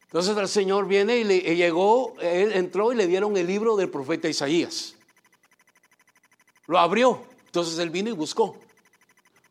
[0.07, 3.91] Entonces el Señor viene y, le, llegó, él entró y le dieron el libro del
[3.91, 4.95] profeta Isaías.
[6.67, 7.25] Lo abrió.
[7.47, 8.57] Entonces él vino y buscó.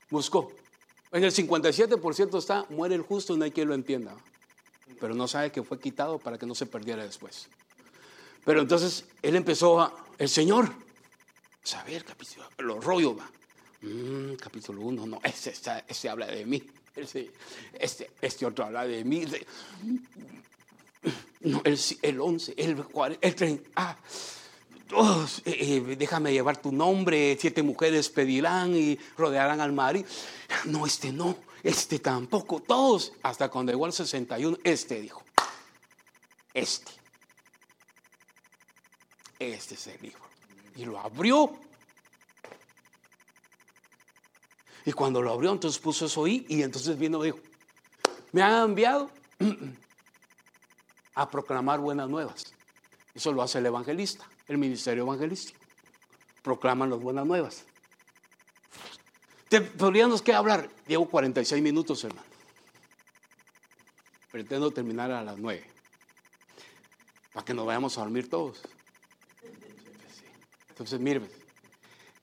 [0.10, 0.52] Buscó.
[1.12, 4.16] En el 57% está, muere el justo no hay quien lo entienda
[5.00, 7.48] pero no sabe que fue quitado para que no se perdiera después.
[8.44, 10.72] Pero entonces él empezó a, el Señor,
[11.64, 13.30] saber capítulo, los rollos va.
[13.82, 16.64] Mm, capítulo 1, no, ese, habla de mí.
[17.78, 19.26] Este, este otro habla de mí.
[21.42, 22.84] No, el, el 11, el,
[23.22, 23.70] el 30.
[23.76, 23.98] Ah,
[25.46, 30.08] eh, eh, déjame llevar tu nombre, siete mujeres pedirán y rodearán al marido.
[30.66, 35.24] No, este no este tampoco, todos, hasta cuando llegó al 61, este dijo,
[36.54, 36.92] este,
[39.40, 40.20] este es el libro.
[40.76, 41.52] Y lo abrió.
[44.86, 47.40] Y cuando lo abrió, entonces puso eso ahí y entonces vino y dijo,
[48.32, 49.10] me han enviado
[51.16, 52.54] a proclamar buenas nuevas.
[53.16, 55.60] Eso lo hace el evangelista, el ministerio evangelístico.
[56.44, 57.66] Proclaman las buenas nuevas.
[59.78, 60.70] ¿Podríamos qué hablar?
[60.86, 62.28] Llevo 46 minutos, hermano.
[64.32, 65.66] Pretendo terminar a las 9.
[67.34, 68.62] Para que nos vayamos a dormir todos.
[70.70, 71.22] Entonces, mire,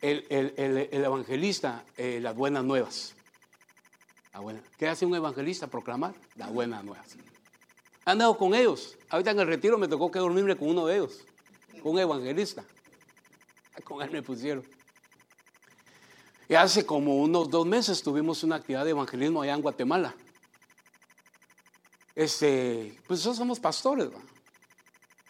[0.03, 3.15] el, evangelista, eh, las buenas nuevas.
[4.77, 5.69] ¿Qué hace un evangelista?
[5.69, 7.17] Proclamar las buenas nuevas.
[8.05, 8.99] He andado con ellos.
[9.09, 11.25] Ahorita en el retiro me tocó que dormirme con uno de ellos,
[11.83, 12.65] con un evangelista.
[13.85, 14.65] Con él me pusieron.
[16.49, 20.15] Y hace como unos dos meses tuvimos una actividad de evangelismo allá en Guatemala.
[22.15, 24.09] Este, pues nosotros somos pastores,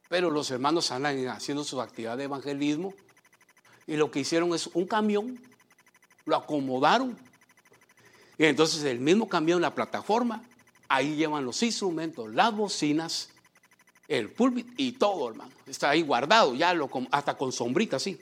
[0.09, 2.95] pero los hermanos andan haciendo su actividad de evangelismo
[3.87, 5.39] y lo que hicieron es un camión,
[6.25, 7.17] lo acomodaron
[8.39, 10.43] y entonces el mismo camión, la plataforma,
[10.89, 13.29] ahí llevan los instrumentos, las bocinas,
[14.09, 15.53] el púlpito y todo, hermano.
[15.67, 18.19] Está ahí guardado, ya lo, hasta con sombrita así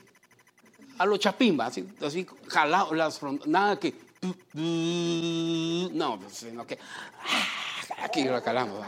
[0.97, 3.95] a los chapimba, así, así jalado las nada que
[4.53, 8.85] no, pues, sino que ah, aquí lo calamos.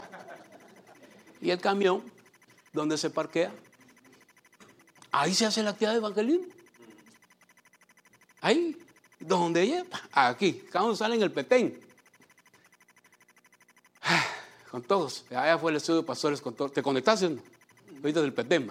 [1.40, 2.00] Y el camión,
[2.72, 3.50] donde se parquea,
[5.10, 6.53] ahí se hace la actividad de evangelismo.
[8.44, 8.76] Ahí,
[9.20, 11.80] donde lleva, aquí, cada sale en el petén.
[14.02, 14.22] Ah,
[14.70, 16.70] con todos, allá fue el estudio de pastores con todos.
[16.74, 17.38] ¿Te conectaste?
[18.02, 18.70] Ahorita del petén,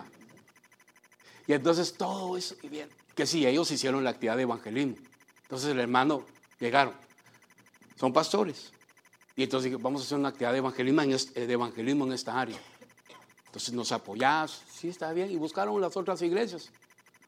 [1.47, 4.95] Y entonces todo eso, y bien, que sí, ellos hicieron la actividad de evangelismo.
[5.41, 6.23] Entonces el hermano
[6.59, 6.93] llegaron,
[7.99, 8.71] son pastores.
[9.35, 12.39] Y entonces vamos a hacer una actividad de evangelismo en, eh, de evangelismo en esta
[12.39, 12.59] área.
[13.47, 16.69] Entonces nos apoyás, sí, está bien, y buscaron las otras iglesias.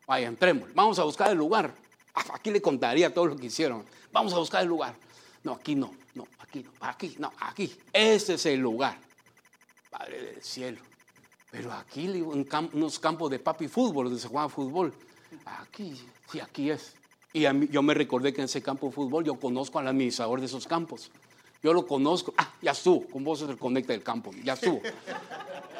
[0.06, 1.74] Vaya, entremos, vamos a buscar el lugar.
[2.34, 3.84] Aquí le contaría todo lo que hicieron.
[4.12, 4.96] Vamos a buscar el lugar.
[5.44, 7.76] No, aquí no, no, aquí no, aquí, no, aquí.
[7.92, 8.98] Este es el lugar.
[9.90, 10.82] Padre del cielo.
[11.52, 14.94] Pero aquí, unos campos de papi fútbol, donde se juega fútbol,
[15.46, 16.00] Aquí,
[16.32, 16.94] sí, aquí es.
[17.34, 20.46] Y yo me recordé que en ese campo de fútbol yo conozco al administrador de
[20.46, 21.12] esos campos.
[21.62, 22.34] Yo lo conozco.
[22.38, 23.06] Ah, ya estuvo.
[23.08, 24.32] Con vos es el conecta del campo.
[24.44, 24.82] Ya estuvo.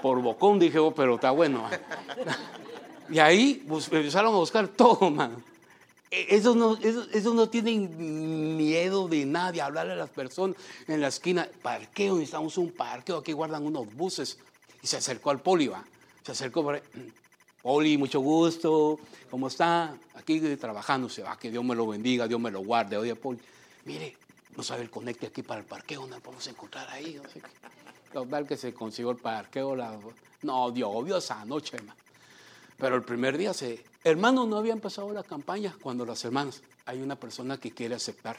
[0.02, 1.70] Por bocón dije, oh, pero está bueno.
[3.08, 5.36] Y ahí pues, empezaron a buscar todo, man.
[6.30, 6.78] Esos no,
[7.34, 10.56] no tienen miedo de nadie, hablarle a las personas
[10.88, 11.48] en la esquina.
[11.62, 13.18] Parqueo, necesitamos un parqueo.
[13.18, 14.38] Aquí guardan unos buses.
[14.82, 15.70] Y se acercó al poli,
[16.24, 17.98] Se acercó por ahí.
[17.98, 19.00] Mucho gusto.
[19.30, 19.98] ¿Cómo está?
[20.14, 21.10] Aquí trabajando.
[21.10, 22.98] Se va, que Dios me lo bendiga, Dios me lo guarde.
[22.98, 23.40] Oye, Poli,
[23.86, 24.16] mire,
[24.56, 27.20] no sabe el conecte aquí para el parqueo, no podemos encontrar ahí.
[27.22, 27.42] No sé.
[28.14, 29.76] Total que se consiguió el parqueo.
[30.44, 32.05] No, Dios, obvio esa noche, hermano.
[32.78, 33.84] Pero el primer día se...
[34.04, 38.38] Hermano, no había empezado la campaña cuando las hermanas, hay una persona que quiere aceptar.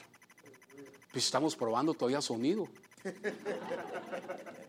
[1.13, 2.69] Pues estamos probando todavía sonido.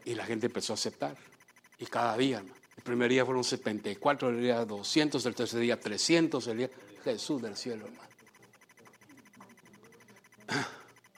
[0.05, 1.15] Y la gente empezó a aceptar.
[1.79, 2.55] Y cada día, hermano.
[2.77, 6.69] El primer día fueron 74, el día 200, el tercer día 300, el día
[7.03, 8.09] Jesús del cielo, hermano.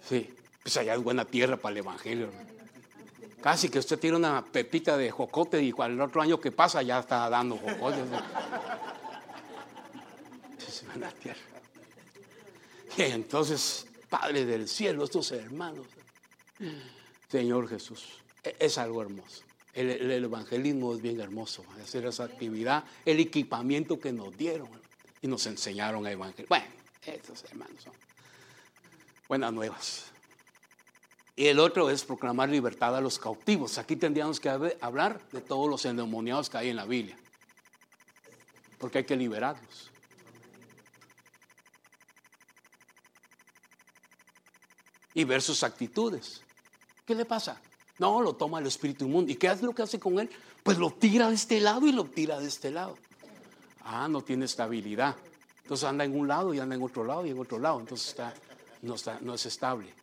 [0.08, 0.34] Sí,
[0.64, 2.59] pues allá es buena tierra para el Evangelio, hermano.
[3.42, 7.00] Casi que usted tiene una pepita de jocote y el otro año que pasa ya
[7.00, 8.04] está dando jocote.
[10.68, 11.40] Es buena tierra.
[12.98, 15.88] Y entonces, Padre del cielo, estos hermanos,
[17.30, 18.10] Señor Jesús,
[18.44, 19.44] e-, es algo hermoso.
[19.74, 24.68] El, el, evangelismo es bien hermoso, hacer esa actividad, el equipamiento que nos dieron
[25.22, 26.48] y nos enseñaron a evangelizar.
[26.50, 26.66] Bueno,
[27.06, 27.94] estos hermanos son
[29.30, 30.12] buenas nuevas.
[31.40, 33.78] Y el otro es proclamar libertad a los cautivos.
[33.78, 34.50] Aquí tendríamos que
[34.82, 37.18] hablar de todos los endemoniados que hay en la Biblia.
[38.78, 39.90] Porque hay que liberarlos.
[45.14, 46.42] Y ver sus actitudes.
[47.06, 47.62] ¿Qué le pasa?
[48.00, 49.32] No, lo toma el espíritu inmundo.
[49.32, 50.30] ¿Y qué es lo que hace con él?
[50.62, 52.98] Pues lo tira de este lado y lo tira de este lado.
[53.86, 55.16] Ah, no tiene estabilidad.
[55.62, 57.80] Entonces anda en un lado y anda en otro lado y en otro lado.
[57.80, 58.34] Entonces está,
[58.82, 59.99] no, está, no es estable.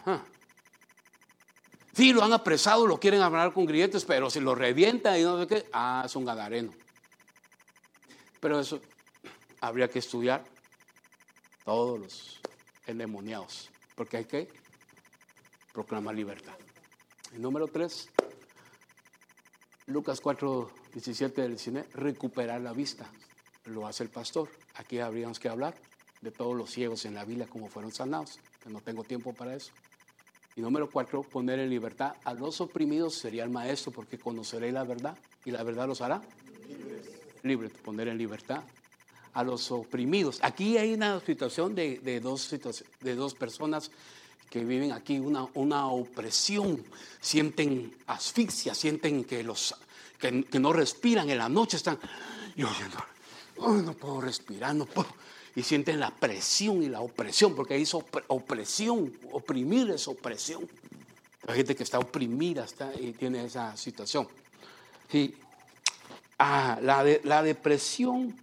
[0.00, 0.24] Ajá.
[1.92, 5.38] Sí, lo han apresado, lo quieren hablar con grilletes, pero si lo revienta y no
[5.38, 6.72] sé qué, ah, es un gadareno.
[8.40, 8.80] Pero eso
[9.60, 10.42] habría que estudiar
[11.64, 12.40] todos los
[12.86, 14.48] endemoniados, porque hay que
[15.74, 16.54] proclamar libertad.
[17.34, 18.08] El número 3,
[19.88, 23.10] Lucas 4, 17 del cine, recuperar la vista.
[23.66, 24.48] Lo hace el pastor.
[24.76, 25.74] Aquí habríamos que hablar
[26.22, 29.72] de todos los ciegos en la Biblia, como fueron sanados no tengo tiempo para eso.
[30.56, 34.84] Y número cuatro, poner en libertad a los oprimidos sería el maestro, porque conoceré la
[34.84, 36.20] verdad y la verdad los hará
[37.42, 37.72] libres.
[37.84, 38.62] poner en libertad
[39.32, 40.38] a los oprimidos.
[40.42, 42.50] Aquí hay una situación de, dos,
[43.00, 43.90] de dos personas
[44.50, 46.82] que viven aquí una, una opresión,
[47.20, 49.74] sienten asfixia, sienten que, los,
[50.18, 51.98] que, no respiran en la noche, están,
[52.56, 52.68] yo
[53.60, 55.08] no puedo respirar, no puedo
[55.54, 60.68] y sienten la presión y la opresión, porque ahí es opresión, oprimir es opresión.
[61.46, 64.28] La gente que está oprimida está, y tiene esa situación.
[65.10, 65.34] Sí.
[66.38, 68.38] Ah, la, la depresión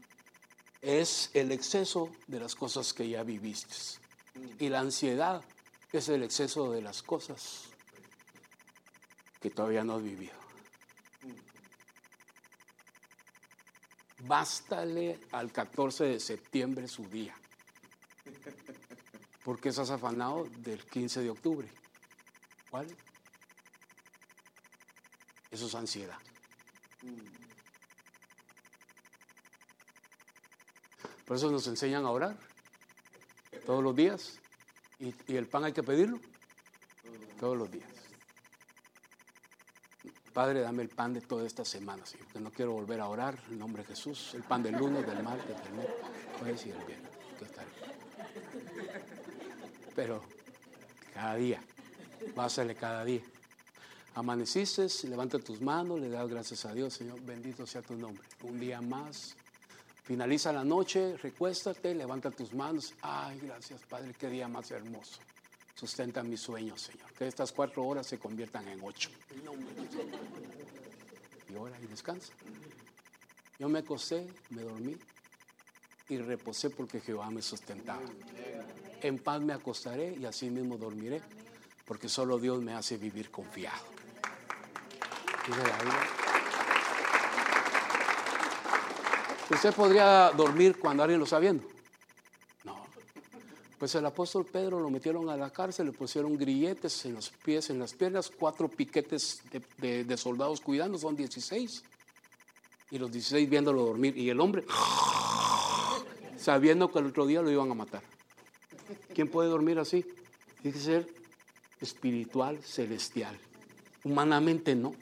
[0.82, 3.76] es el exceso de las cosas que ya viviste.
[4.60, 5.42] Y la ansiedad
[5.92, 7.64] es el exceso de las cosas
[9.42, 10.47] que todavía no has vivido.
[14.24, 17.36] Bástale al 14 de septiembre su día.
[19.44, 21.68] Porque estás afanado del 15 de octubre.
[22.70, 22.88] ¿Cuál?
[25.52, 26.18] Eso es ansiedad.
[31.26, 32.38] Por eso nos enseñan a orar
[33.66, 34.40] todos los días.
[35.00, 36.20] ¿Y, y el pan hay que pedirlo?
[37.40, 37.97] Todos los días.
[40.38, 43.36] Padre, dame el pan de toda esta semana, Señor, que no quiero volver a orar
[43.50, 44.36] en nombre de Jesús.
[44.36, 47.10] El pan del lunes, del martes, del miércoles y el viernes.
[49.96, 50.22] Pero
[51.12, 51.60] cada día,
[52.36, 53.24] básale cada día.
[54.14, 58.24] Amaneciste, levanta tus manos, le das gracias a Dios, Señor, bendito sea tu nombre.
[58.44, 59.36] Un día más.
[60.04, 62.94] Finaliza la noche, recuéstate, levanta tus manos.
[63.02, 65.18] Ay, gracias, Padre, qué día más hermoso.
[65.78, 67.14] Sustenta mis sueños, Señor.
[67.14, 69.12] Que estas cuatro horas se conviertan en ocho.
[71.50, 72.34] Y ora y descansa.
[73.60, 74.98] Yo me acosté, me dormí
[76.10, 78.02] y reposé porque Jehová me sustentaba.
[79.02, 81.22] En paz me acostaré y así mismo dormiré,
[81.86, 83.86] porque solo Dios me hace vivir confiado.
[89.52, 91.77] Usted podría dormir cuando alguien lo está viendo.
[93.78, 97.70] Pues el apóstol Pedro lo metieron a la cárcel, le pusieron grilletes en los pies,
[97.70, 99.44] en las piernas, cuatro piquetes
[99.78, 101.84] de, soldados cuidando, son 16.
[102.90, 104.18] Y los 16 viéndolo dormir.
[104.18, 104.66] Y el hombre,
[106.38, 108.02] sabiendo que el otro día lo iban a matar.
[109.14, 110.04] ¿Quién puede dormir así?
[110.62, 111.14] Tiene que ser
[111.80, 113.38] espiritual, celestial.
[114.04, 114.96] Humanamente no.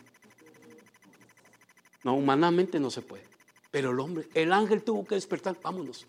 [2.04, 3.24] No, humanamente no se puede.
[3.72, 6.06] Pero el hombre, el ángel tuvo que despertar, vámonos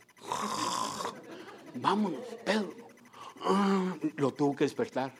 [1.80, 2.74] vámonos, Pedro.
[3.42, 5.12] Ah, lo tuvo que despertar.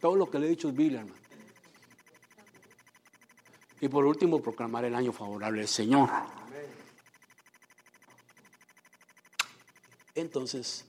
[0.00, 1.18] Todo lo que le he dicho es Biblia, hermano.
[3.80, 6.10] Y por último, proclamar el año favorable del Señor.
[10.14, 10.84] Entonces,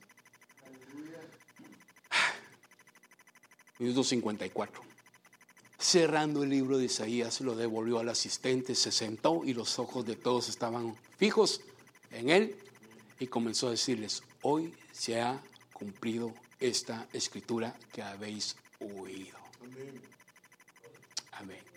[3.78, 4.82] minuto 54.
[5.78, 10.16] Cerrando el libro de Isaías, lo devolvió al asistente, se sentó y los ojos de
[10.16, 11.62] todos estaban fijos
[12.12, 12.56] en él
[13.20, 15.42] y comenzó a decirles, hoy se ha
[15.74, 19.38] cumplido esta escritura que habéis oído.
[19.62, 20.02] Amén.
[21.32, 21.70] Amén.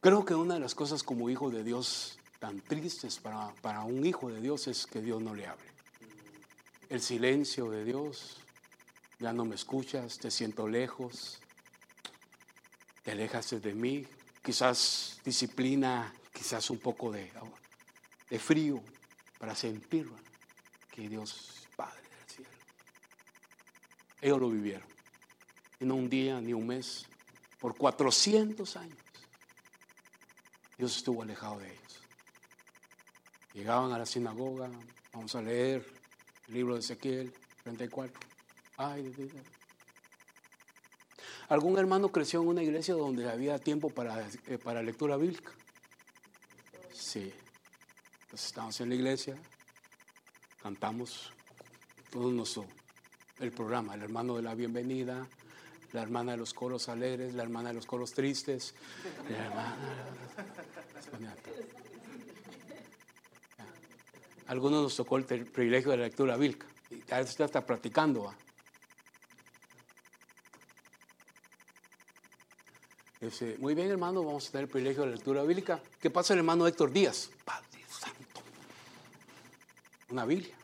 [0.00, 4.04] Creo que una de las cosas como hijo de Dios tan tristes para, para un
[4.04, 5.64] hijo de Dios es que Dios no le hable.
[6.90, 8.36] El silencio de Dios,
[9.18, 11.40] ya no me escuchas, te siento lejos,
[13.02, 14.06] te alejas de mí,
[14.44, 17.32] quizás disciplina, quizás un poco de,
[18.28, 18.82] de frío
[19.38, 20.08] para sentir
[20.92, 22.50] que Dios Padre del cielo.
[24.20, 24.86] Ellos lo vivieron.
[25.80, 27.06] Y no un día ni un mes,
[27.58, 28.98] por 400 años.
[30.76, 32.00] Dios estuvo alejado de ellos.
[33.54, 34.70] Llegaban a la sinagoga,
[35.12, 35.86] vamos a leer
[36.48, 37.32] el libro de Ezequiel
[37.62, 38.20] 34.
[38.76, 39.30] Ay, Dios.
[41.54, 45.52] ¿Algún hermano creció en una iglesia donde había tiempo para, eh, para lectura bíblica?
[46.92, 47.32] Sí.
[48.22, 49.36] Entonces estamos en la iglesia,
[50.60, 51.32] cantamos
[52.10, 52.66] todo nuestro,
[53.38, 55.28] el programa, el hermano de la bienvenida,
[55.92, 58.74] la hermana de los coros alegres, la hermana de los coros tristes,
[59.30, 59.76] la hermana...
[64.48, 66.66] Algunos nos tocó el privilegio de la lectura bíblica.
[66.90, 68.34] Y ya está practicando.
[73.58, 75.80] Muy bien, hermano, vamos a tener el privilegio de la lectura bíblica.
[76.00, 77.30] ¿Qué pasa el hermano Héctor Díaz?
[77.44, 78.40] Padre Santo.
[80.10, 80.54] Una Biblia.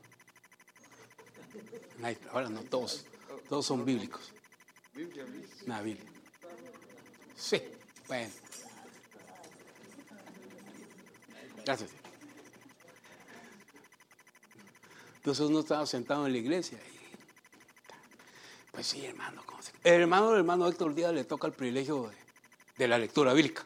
[2.32, 3.04] Ahora no, todos,
[3.48, 4.32] todos son bíblicos.
[5.66, 6.10] Una Biblia.
[7.36, 7.62] Sí,
[8.08, 8.30] bueno.
[11.64, 11.90] Gracias.
[15.16, 16.78] Entonces uno estaba sentado en la iglesia.
[16.78, 16.98] Y,
[18.72, 19.40] pues sí, hermano.
[19.82, 22.16] El hermano, el hermano Héctor Díaz le toca el privilegio de
[22.80, 23.64] de la lectura bíblica.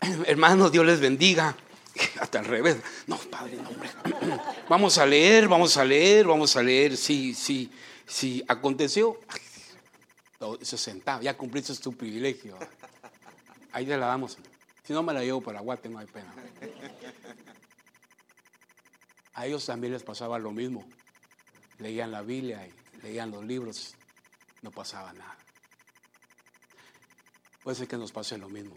[0.26, 1.56] Hermanos, Dios les bendiga.
[2.20, 2.76] Hasta al revés.
[3.06, 3.90] No, Padre, no, hombre.
[4.68, 6.96] Vamos a leer, vamos a leer, vamos a leer.
[6.96, 7.68] Sí, sí,
[8.06, 8.44] sí.
[8.46, 9.18] Aconteció.
[10.62, 12.56] Se sentaba, ya cumpliste tu privilegio.
[13.72, 14.38] Ahí te la damos.
[14.84, 16.32] Si no me la llevo para Guate, no hay pena.
[19.34, 20.86] A ellos también les pasaba lo mismo.
[21.78, 23.94] Leían la Biblia y leían los libros.
[24.62, 25.39] No pasaba nada.
[27.62, 28.76] Puede ser que nos pase lo mismo.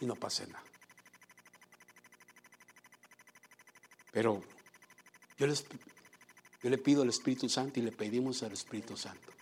[0.00, 0.64] Y no pase nada.
[4.12, 4.40] Pero
[5.38, 5.64] yo, les,
[6.62, 9.32] yo le pido al Espíritu Santo y le pedimos al Espíritu Santo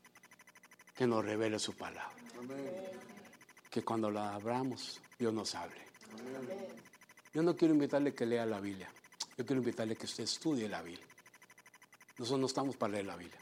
[0.96, 2.10] que nos revele su palabra.
[3.70, 5.82] Que cuando la abramos, Dios nos hable.
[7.34, 8.90] Yo no quiero invitarle que lea la Biblia.
[9.36, 11.06] Yo quiero invitarle que usted estudie la Biblia.
[12.18, 13.40] Nosotros no estamos para leer la Biblia.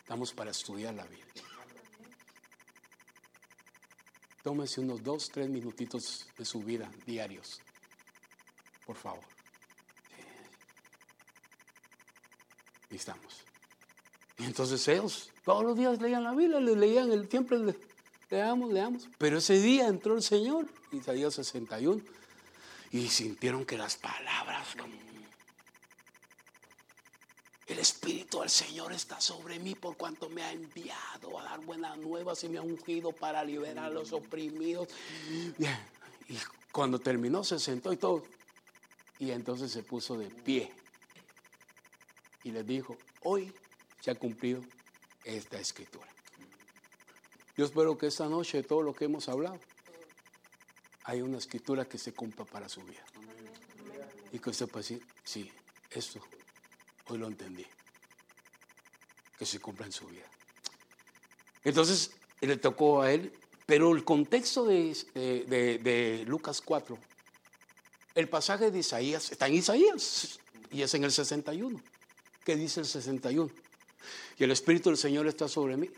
[0.00, 1.26] Estamos para estudiar la Biblia.
[4.42, 7.60] Tómese unos dos, tres minutitos de su vida diarios.
[8.86, 9.24] Por favor.
[12.90, 13.44] Y estamos.
[14.38, 17.58] Y entonces ellos todos los días leían la Biblia, le leían el siempre
[18.30, 19.08] leamos, leamos.
[19.18, 22.02] Pero ese día entró el Señor, Isaías 61,
[22.92, 25.09] y sintieron que las palabras el
[27.80, 32.42] Espíritu del Señor está sobre mí por cuanto me ha enviado a dar buenas nuevas
[32.44, 34.88] y me ha ungido para liberar a los oprimidos.
[36.28, 36.36] Y
[36.70, 38.22] cuando terminó se sentó y todo.
[39.18, 40.72] Y entonces se puso de pie.
[42.44, 43.52] Y les dijo, hoy
[44.00, 44.62] se ha cumplido
[45.24, 46.06] esta escritura.
[47.56, 49.58] Yo espero que esta noche todo lo que hemos hablado,
[51.04, 53.04] hay una escritura que se cumpla para su vida.
[54.32, 55.50] Y que usted pueda decir, sí,
[55.90, 56.20] esto
[57.10, 57.66] Hoy lo entendí.
[59.36, 60.26] Que se cumpla en su vida.
[61.64, 63.32] Entonces, le tocó a él,
[63.66, 66.96] pero el contexto de, Lucas 4,
[68.14, 70.38] el pasaje de Isaías, está en Isaías
[70.70, 71.82] y es en el 61.
[72.44, 73.50] ¿Qué dice el 61?
[74.38, 75.90] Y el Espíritu del Señor está sobre mí.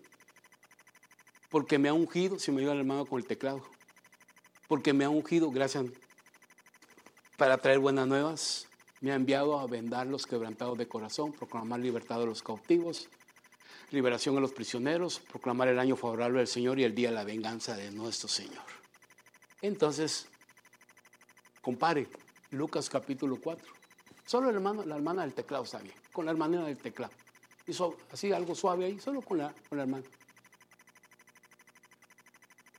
[1.50, 3.62] Porque me ha ungido, si me ayuda el hermano con el teclado,
[4.66, 5.84] porque me ha ungido, gracias,
[7.36, 8.66] para traer buenas nuevas,
[9.03, 13.09] me ha enviado a vendar los quebrantados de corazón, proclamar libertad a los cautivos,
[13.90, 17.24] liberación a los prisioneros, proclamar el año favorable del Señor y el día de la
[17.24, 18.62] venganza de nuestro Señor.
[19.61, 20.28] Entonces,
[21.61, 22.09] compare
[22.53, 23.72] Lucas capítulo 4.
[24.24, 27.12] Solo la hermana del teclado está bien, con la hermana del teclado.
[27.66, 30.05] Hizo así algo suave ahí, solo con la, con la hermana.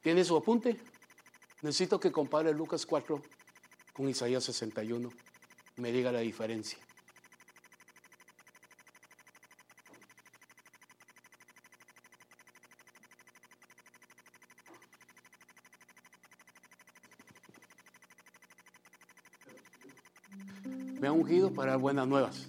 [0.01, 0.79] ¿Tiene su apunte?
[1.61, 3.21] Necesito que compare Lucas 4
[3.93, 5.09] con Isaías 61.
[5.77, 6.77] Me diga la diferencia.
[20.99, 22.47] Me ha ungido para dar buenas nuevas,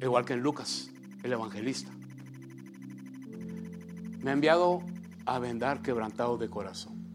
[0.00, 0.88] igual que en Lucas,
[1.24, 1.90] el evangelista.
[4.22, 4.82] Me ha enviado
[5.24, 7.05] a vendar quebrantado de corazón.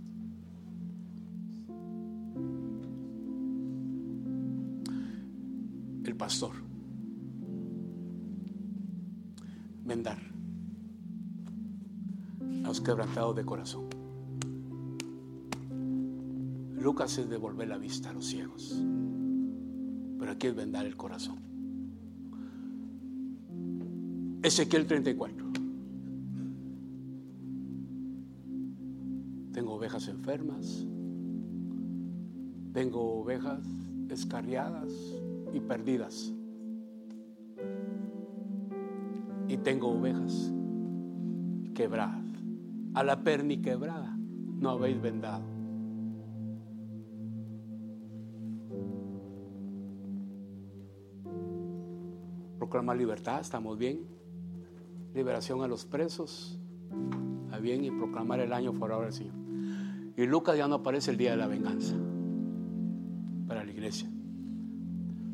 [12.82, 13.86] Los quebrantados de corazón.
[16.78, 18.84] Lucas es devolver la vista a los ciegos,
[20.18, 21.38] pero aquí es vendar el corazón.
[24.42, 25.52] Ezequiel 34.
[29.54, 30.88] Tengo ovejas enfermas,
[32.74, 33.64] tengo ovejas
[34.10, 34.92] escarriadas
[35.54, 36.34] y perdidas.
[39.48, 40.52] Y tengo ovejas
[41.76, 42.21] quebradas.
[42.94, 44.18] A la perni quebrada
[44.60, 45.44] no habéis vendado.
[52.58, 54.06] Proclamar libertad, estamos bien.
[55.14, 56.60] Liberación a los presos,
[57.46, 57.84] está bien.
[57.84, 59.36] Y proclamar el año favorable del Señor.
[60.18, 61.96] Y Lucas ya no aparece el día de la venganza
[63.48, 64.10] para la iglesia.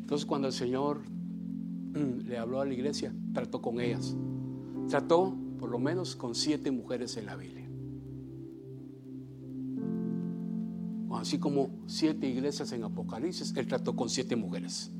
[0.00, 4.16] Entonces cuando el Señor mm, le habló a la iglesia, trató con ellas.
[4.88, 7.68] Trató por lo menos con siete mujeres en la Biblia.
[11.18, 14.90] Así como siete iglesias en Apocalipsis, él trató con siete mujeres.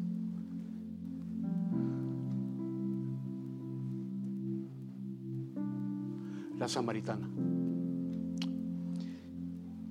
[6.58, 7.30] La samaritana.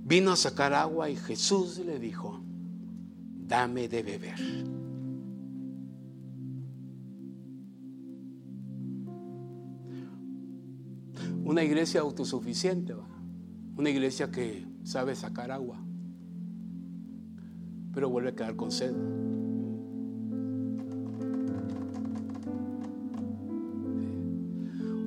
[0.04, 2.42] Vino a sacar agua y Jesús le dijo,
[3.48, 4.77] dame de beber.
[11.58, 12.94] Una iglesia autosuficiente,
[13.76, 15.84] una iglesia que sabe sacar agua,
[17.96, 18.94] pero vuelve a quedar con sed.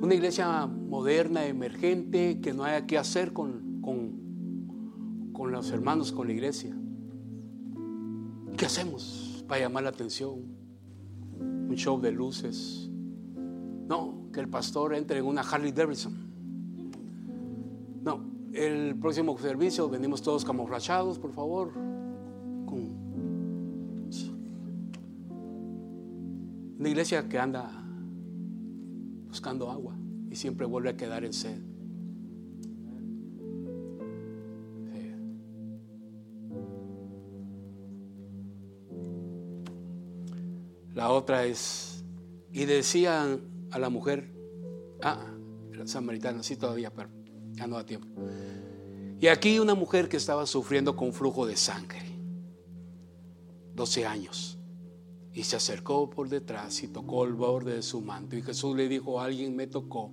[0.01, 6.27] Una iglesia moderna, emergente, que no haya que hacer con, con, con los hermanos, con
[6.27, 6.75] la iglesia.
[8.57, 10.37] ¿Qué hacemos para llamar la atención?
[11.39, 12.89] Un show de luces.
[13.87, 16.30] No, que el pastor entre en una Harley Davidson.
[18.61, 21.73] El próximo servicio venimos todos camuflachados, por favor.
[26.77, 27.71] Una iglesia que anda
[29.27, 29.97] buscando agua
[30.29, 31.59] y siempre vuelve a quedar en sed.
[40.93, 42.05] La otra es,
[42.51, 43.41] y decían
[43.71, 44.35] a la mujer,
[45.01, 45.25] ah,
[45.71, 47.20] la samaritana, sí todavía, pero
[47.67, 48.07] no da tiempo.
[49.19, 52.01] Y aquí una mujer que estaba sufriendo con flujo de sangre,
[53.75, 54.57] 12 años,
[55.33, 58.35] y se acercó por detrás y tocó el borde de su manto.
[58.35, 60.11] Y Jesús le dijo, alguien me tocó,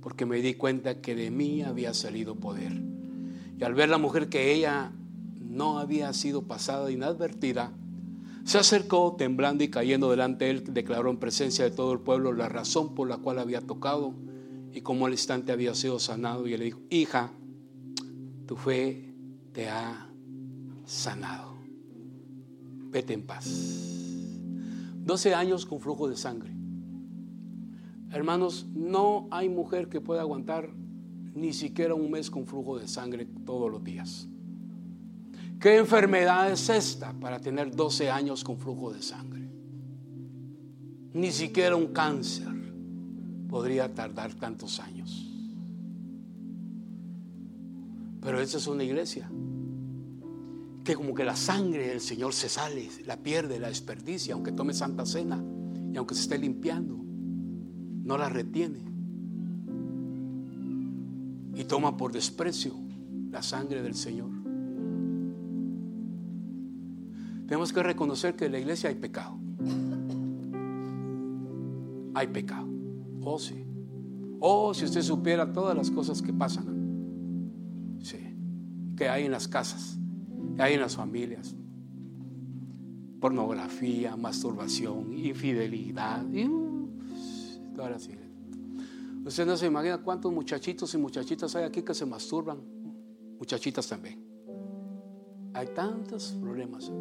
[0.00, 2.72] porque me di cuenta que de mí había salido poder.
[3.58, 4.92] Y al ver la mujer que ella
[5.40, 7.72] no había sido pasada inadvertida,
[8.44, 12.32] se acercó temblando y cayendo delante de él, declaró en presencia de todo el pueblo
[12.32, 14.14] la razón por la cual había tocado
[14.74, 16.46] y cómo al instante había sido sanado.
[16.48, 17.30] Y él le dijo, hija,
[18.46, 19.14] tu fe
[19.52, 20.10] te ha
[20.84, 21.54] sanado.
[22.90, 23.46] Vete en paz.
[25.04, 26.50] 12 años con flujo de sangre.
[28.10, 30.70] Hermanos, no hay mujer que pueda aguantar
[31.34, 34.28] ni siquiera un mes con flujo de sangre todos los días.
[35.60, 39.48] ¿Qué enfermedad es esta para tener 12 años con flujo de sangre?
[41.12, 42.63] Ni siquiera un cáncer
[43.54, 45.30] podría tardar tantos años.
[48.20, 49.30] Pero esa es una iglesia
[50.82, 54.74] que como que la sangre del Señor se sale, la pierde, la desperdicia, aunque tome
[54.74, 55.40] santa cena
[55.92, 58.80] y aunque se esté limpiando, no la retiene.
[61.54, 62.74] Y toma por desprecio
[63.30, 64.30] la sangre del Señor.
[67.46, 69.38] Tenemos que reconocer que en la iglesia hay pecado.
[72.14, 72.73] Hay pecado.
[73.24, 73.64] Oh, sí.
[74.40, 77.98] Oh, si usted supiera todas las cosas que pasan.
[78.02, 78.18] Sí.
[78.96, 79.98] Que hay en las casas,
[80.56, 81.54] que hay en las familias.
[83.20, 86.24] Pornografía, masturbación, infidelidad.
[87.74, 88.24] todas las iglesias.
[89.24, 92.58] Usted no se imagina cuántos muchachitos y muchachitas hay aquí que se masturban,
[93.38, 94.22] muchachitas también.
[95.54, 96.92] Hay tantos problemas.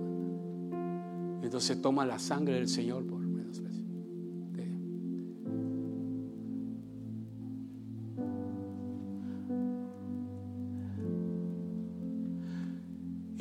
[1.42, 3.23] Entonces toma la sangre del Señor por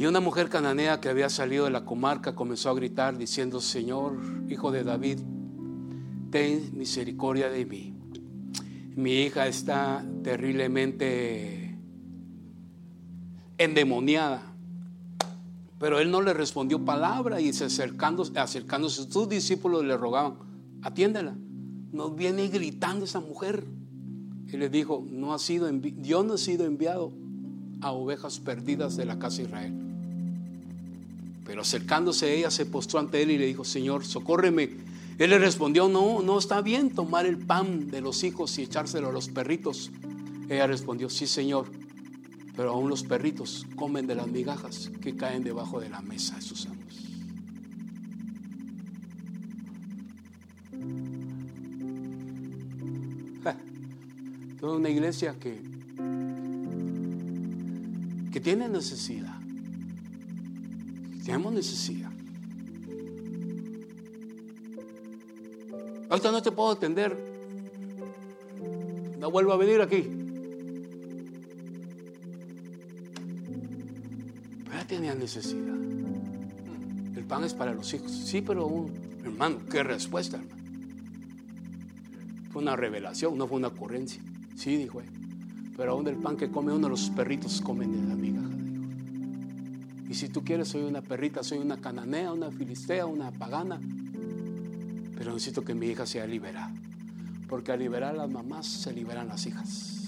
[0.03, 4.18] Y una mujer cananea que había salido de la comarca comenzó a gritar diciendo, Señor,
[4.48, 5.20] hijo de David,
[6.28, 7.94] ten misericordia de mí.
[8.96, 11.78] Mi hija está terriblemente
[13.59, 14.42] endemoniada.
[15.78, 20.34] Pero él no le respondió palabra y se acercándose, acercándose sus discípulos le rogaban,
[20.82, 21.36] atiéndela.
[21.92, 23.64] No viene gritando esa mujer.
[24.48, 27.12] Y le dijo, no ha sido yo no he sido enviado
[27.80, 29.91] a ovejas perdidas de la casa de Israel.
[31.45, 34.70] Pero acercándose a ella se postró ante él y le dijo, Señor, socórreme.
[35.18, 39.09] Él le respondió, no, no está bien tomar el pan de los hijos y echárselo
[39.09, 39.90] a los perritos.
[40.49, 41.66] Ella respondió, sí, Señor,
[42.57, 46.43] pero aún los perritos comen de las migajas que caen debajo de la mesa de
[46.43, 46.82] sus amos.
[54.62, 55.61] Toda una iglesia que,
[58.30, 59.41] que tiene necesidad.
[61.25, 62.11] Tenemos necesidad.
[66.09, 67.16] Ahorita no te puedo atender.
[69.18, 70.09] No vuelvo a venir aquí.
[74.64, 75.77] Pero ya tenía necesidad.
[77.16, 78.11] El pan es para los hijos.
[78.11, 78.93] Sí, pero un,
[79.25, 80.62] hermano, qué respuesta, hermano.
[82.51, 84.20] Fue una revelación, no fue una ocurrencia.
[84.57, 85.07] Sí, dijo él.
[85.77, 88.61] Pero aún el pan que come uno, los perritos comen de la migaja.
[90.12, 93.80] Y si tú quieres, soy una perrita, soy una cananea, una filistea, una pagana.
[95.16, 96.70] Pero necesito que mi hija sea liberada.
[97.48, 100.02] Porque al liberar a las mamás, se liberan las hijas.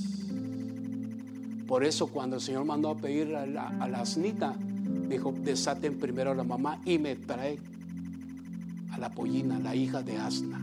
[1.66, 4.54] Por eso cuando el Señor mandó a pedir a la, asnita,
[5.08, 7.58] dijo, desaten primero a la mamá y me trae
[8.90, 10.60] a la pollina, la hija de asna.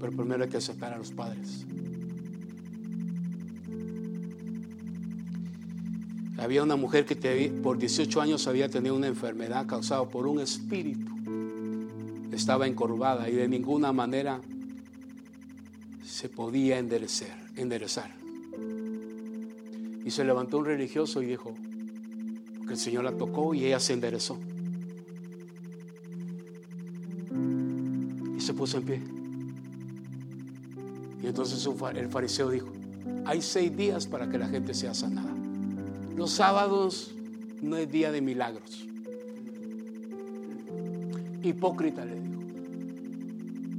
[0.00, 1.64] Pero primero hay que aceptar a los padres.
[6.46, 11.10] Había una mujer que por 18 años había tenido una enfermedad causada por un espíritu.
[12.30, 14.40] Estaba encorvada y de ninguna manera
[16.04, 18.14] se podía enderezar, enderezar.
[20.04, 21.52] Y se levantó un religioso y dijo
[22.64, 24.38] que el Señor la tocó y ella se enderezó.
[28.36, 29.02] Y se puso en pie.
[31.24, 32.68] Y entonces el fariseo dijo,
[33.24, 35.35] hay seis días para que la gente sea sanada.
[36.16, 37.14] Los sábados
[37.60, 38.86] no es día de milagros.
[41.42, 42.42] Hipócrita le digo.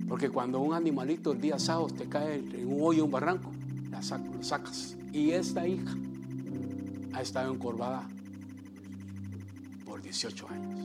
[0.07, 3.51] Porque cuando un animalito el día sábado te cae en un hoyo, un barranco,
[3.89, 4.95] lo sacas.
[5.11, 5.95] Y esta hija
[7.13, 8.07] ha estado encorvada
[9.83, 10.76] por 18 años.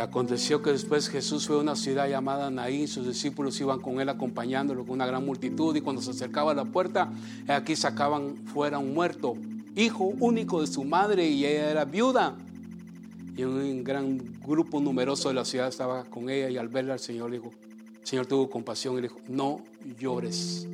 [0.00, 4.08] Aconteció que después Jesús fue a una ciudad llamada Naín, sus discípulos iban con él
[4.08, 7.12] acompañándolo con una gran multitud y cuando se acercaba a la puerta,
[7.48, 9.34] aquí sacaban fuera un muerto,
[9.74, 12.36] hijo único de su madre y ella era viuda.
[13.36, 17.00] Y un gran grupo numeroso de la ciudad estaba con ella y al verla el
[17.00, 17.52] Señor dijo,
[18.00, 19.60] el Señor tuvo compasión y le dijo, no
[19.98, 20.66] llores.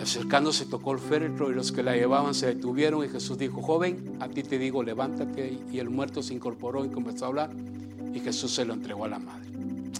[0.00, 4.16] Acercándose tocó el féretro y los que la llevaban se detuvieron y Jesús dijo, joven,
[4.20, 5.58] a ti te digo, levántate.
[5.72, 7.50] Y el muerto se incorporó y comenzó a hablar
[8.14, 9.48] y Jesús se lo entregó a la madre.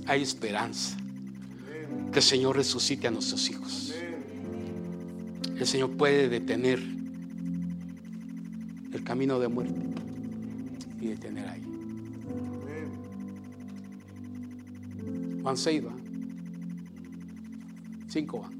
[0.06, 0.96] Hay esperanza.
[2.12, 3.94] Que el Señor resucite a nuestros hijos.
[5.58, 6.80] El Señor puede detener
[8.92, 9.80] el camino de muerte
[11.00, 11.62] y detener ahí.
[15.42, 15.92] Van seis, va.
[18.08, 18.59] Cinco van.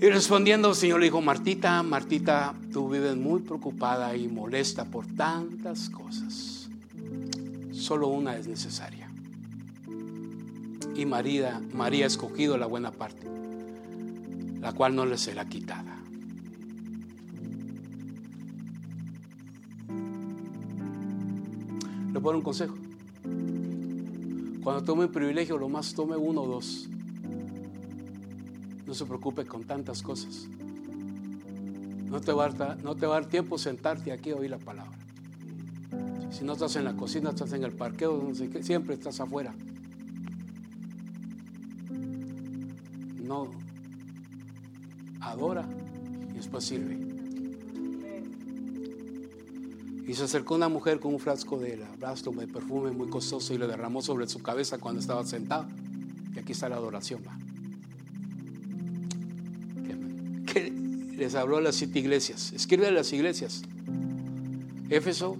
[0.00, 5.04] Y respondiendo el Señor le dijo, Martita, Martita, tú vives muy preocupada y molesta por
[5.06, 6.68] tantas cosas.
[7.72, 9.10] Solo una es necesaria.
[10.94, 13.26] Y María, María ha escogido la buena parte,
[14.60, 15.96] la cual no le será quitada.
[22.12, 22.76] Le pongo un consejo.
[24.62, 26.88] Cuando tome un privilegio, lo más tome uno o dos.
[28.88, 30.48] No se preocupe con tantas cosas.
[32.06, 34.96] No te, va a dar, no te dar tiempo sentarte aquí a oír la palabra.
[36.30, 38.32] Si no estás en la cocina, estás en el parqueo,
[38.62, 39.54] siempre estás afuera.
[43.22, 43.50] No
[45.20, 45.68] adora
[46.34, 46.96] después sirve.
[50.06, 53.58] Y se acercó una mujer con un frasco de abrazo de perfume muy costoso y
[53.58, 55.66] lo derramó sobre su cabeza cuando estaba sentado.
[56.34, 57.20] Y aquí está la adoración.
[61.28, 62.54] Les habló a las siete iglesias.
[62.54, 63.60] Escribe a las iglesias.
[64.88, 65.36] Éfeso.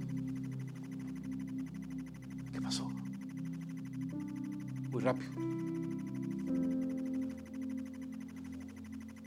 [2.52, 2.86] ¿Qué pasó?
[4.90, 5.30] Muy rápido.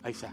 [0.04, 0.32] Ahí está.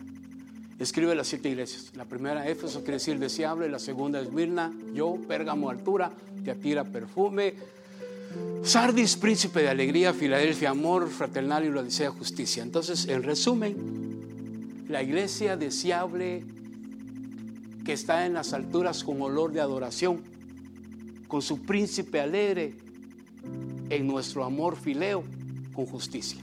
[0.78, 1.92] Escribe las siete iglesias.
[1.96, 3.70] La primera, Éfeso, quiere decir deseable.
[3.70, 6.12] La segunda es Mirna, yo, Pérgamo, altura,
[6.44, 7.54] Teatira, perfume.
[8.64, 12.62] Sardis, príncipe de alegría, Filadelfia, amor, fraternal y desea justicia.
[12.62, 13.97] Entonces, en resumen,
[14.88, 16.44] la iglesia deseable
[17.84, 20.22] que está en las alturas con olor de adoración,
[21.26, 22.74] con su príncipe alegre,
[23.90, 25.22] en nuestro amor fileo,
[25.74, 26.40] con justicia.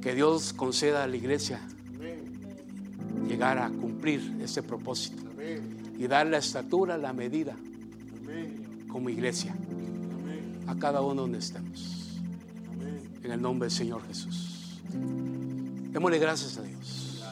[0.00, 1.60] Que Dios conceda a la iglesia
[3.26, 5.22] llegar a cumplir ese propósito
[5.98, 7.56] y dar la estatura, la medida
[8.88, 9.54] como iglesia.
[10.66, 12.20] A cada uno donde estemos.
[13.22, 14.53] En el nombre del Señor Jesús.
[15.92, 17.22] Démosle gracias a Dios.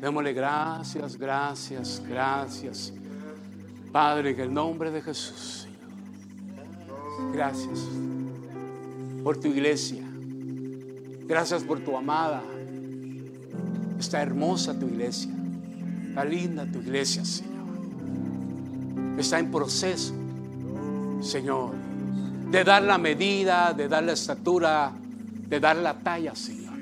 [0.00, 2.92] Démosle gracias, gracias, gracias.
[3.92, 5.66] Padre, en el nombre de Jesús,
[7.32, 7.80] Gracias
[9.22, 10.02] por tu iglesia.
[11.26, 12.42] Gracias por tu amada.
[13.98, 15.30] Está hermosa tu iglesia.
[16.08, 17.50] Está linda tu iglesia, Señor.
[19.18, 20.14] Está en proceso,
[21.20, 21.74] Señor,
[22.50, 24.92] de dar la medida, de dar la estatura,
[25.50, 26.74] de dar la talla, Señor.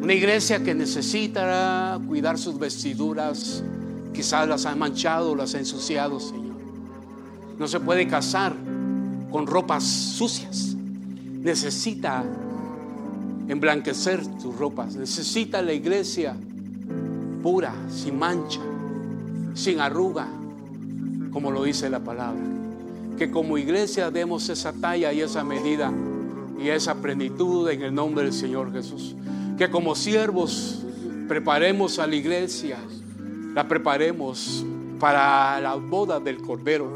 [0.00, 3.62] Una iglesia que necesita cuidar sus vestiduras,
[4.14, 6.56] quizás las ha manchado, las ha ensuciado, Señor.
[7.58, 8.54] No se puede casar
[9.30, 10.74] con ropas sucias.
[11.42, 12.24] Necesita
[13.48, 14.94] emblanquecer tus ropas.
[14.94, 16.34] Necesita la iglesia
[17.42, 18.60] pura, sin mancha,
[19.54, 20.28] sin arruga,
[21.30, 22.40] como lo dice la palabra.
[23.18, 25.92] Que como iglesia demos esa talla y esa medida
[26.60, 29.14] y esa plenitud en el nombre del Señor Jesús.
[29.56, 30.82] Que como siervos
[31.28, 32.78] preparemos a la iglesia,
[33.54, 34.64] la preparemos
[34.98, 36.88] para la boda del Cordero,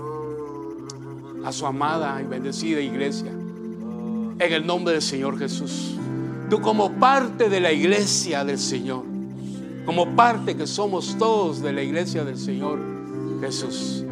[1.45, 3.31] a su amada y bendecida iglesia.
[3.31, 5.97] En el nombre del Señor Jesús.
[6.51, 9.05] Tú como parte de la iglesia del Señor,
[9.87, 12.79] como parte que somos todos de la iglesia del Señor
[13.41, 14.05] Jesús,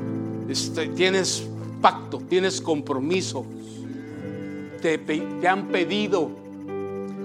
[0.49, 1.47] este, tienes
[1.81, 3.45] pacto, tienes compromiso,
[4.83, 6.31] te, han pedido,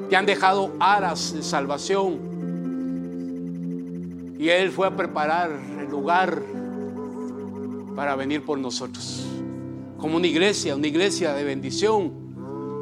[0.10, 2.20] te han dejado aras de salvación.
[4.40, 6.44] Y Él fue a preparar el lugar
[7.96, 9.26] para venir por nosotros.
[9.98, 12.28] Como una iglesia, una iglesia de bendición.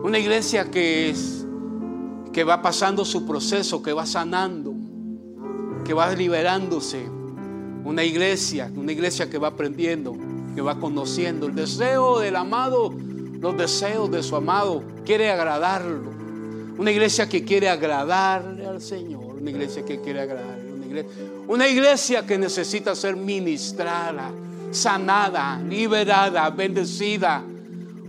[0.04, 1.48] Una iglesia que es
[2.34, 4.74] que va pasando su proceso, que va sanando,
[5.86, 7.10] que va liberándose.
[7.86, 10.18] Una iglesia, una iglesia que va aprendiendo,
[10.54, 12.94] que va conociendo el deseo del amado,
[13.46, 16.10] los deseos de su amado, quiere agradarlo.
[16.80, 21.12] Una iglesia que quiere agradarle al Señor, una iglesia que quiere agradarle, una iglesia,
[21.48, 24.32] una iglesia que necesita ser ministrada,
[24.72, 27.44] sanada, liberada, bendecida.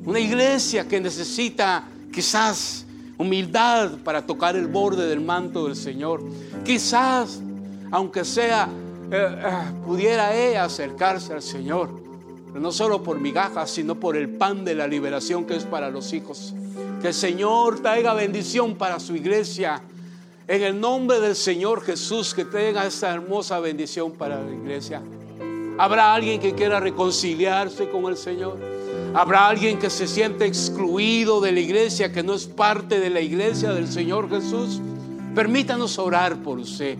[0.07, 2.87] Una iglesia que necesita quizás
[3.19, 6.23] humildad para tocar el borde del manto del Señor.
[6.65, 7.43] Quizás,
[7.91, 8.71] aunque sea,
[9.11, 9.51] eh, eh,
[9.85, 12.06] pudiera ella acercarse al Señor,
[12.61, 16.13] no solo por migajas, sino por el pan de la liberación que es para los
[16.13, 16.55] hijos.
[17.01, 19.83] Que el Señor traiga bendición para su iglesia.
[20.49, 25.03] En el nombre del Señor Jesús, que tenga esta hermosa bendición para la iglesia.
[25.79, 28.59] Habrá alguien que quiera reconciliarse con el Señor.
[29.13, 33.21] Habrá alguien que se siente excluido de la iglesia, que no es parte de la
[33.21, 34.81] iglesia del Señor Jesús.
[35.35, 36.97] Permítanos orar por usted.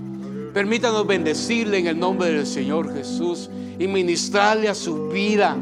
[0.53, 3.49] Permítanos bendecirle en el nombre del Señor Jesús
[3.79, 5.57] y ministrarle a su vida.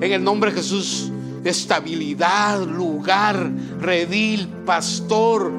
[0.00, 1.10] En el nombre de Jesús,
[1.44, 3.50] estabilidad, lugar,
[3.80, 5.50] redil, pastor,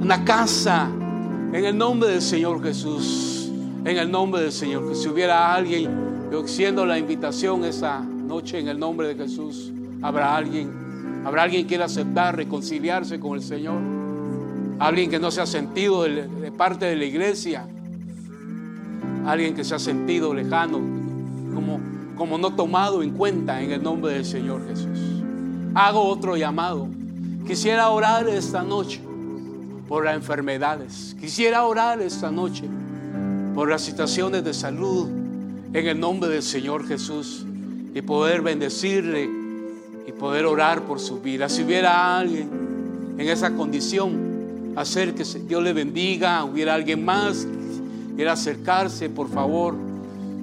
[0.00, 0.88] una casa.
[1.52, 3.50] En el nombre del Señor Jesús.
[3.84, 4.88] En el nombre del Señor.
[4.88, 5.90] Que si hubiera alguien,
[6.30, 11.62] yo extiendo la invitación esa noche en el nombre de Jesús habrá alguien, habrá alguien
[11.62, 13.80] que quiera aceptar, reconciliarse con el Señor,
[14.78, 17.66] alguien que no se ha sentido de, parte de la iglesia,
[19.26, 20.78] alguien que se ha sentido lejano,
[21.54, 21.80] como,
[22.16, 24.98] como no tomado en cuenta en el nombre del Señor Jesús.
[25.74, 26.88] Hago otro llamado.
[27.46, 29.00] Quisiera orar esta noche
[29.88, 31.16] por las enfermedades.
[31.20, 32.64] Quisiera orar esta noche
[33.54, 35.08] por las situaciones de salud
[35.72, 37.44] en el nombre del Señor Jesús
[37.94, 39.28] y poder bendecirle
[40.06, 41.48] y poder orar por su vida.
[41.48, 42.48] Si hubiera alguien
[43.18, 44.30] en esa condición,
[44.76, 46.44] Acérquese, Dios le bendiga.
[46.44, 47.46] Hubiera alguien más,
[48.20, 49.74] quiera acercarse, por favor.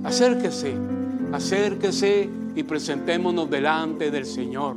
[0.04, 0.74] Acérquese,
[1.32, 4.76] acérquese y presentémonos delante del Señor.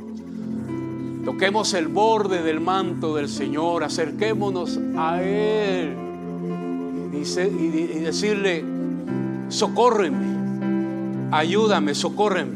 [1.25, 5.95] Toquemos el borde del manto del Señor, acerquémonos a Él
[7.11, 8.63] y, decirle,
[9.49, 12.51] socórreme, ayúdame, socórreme.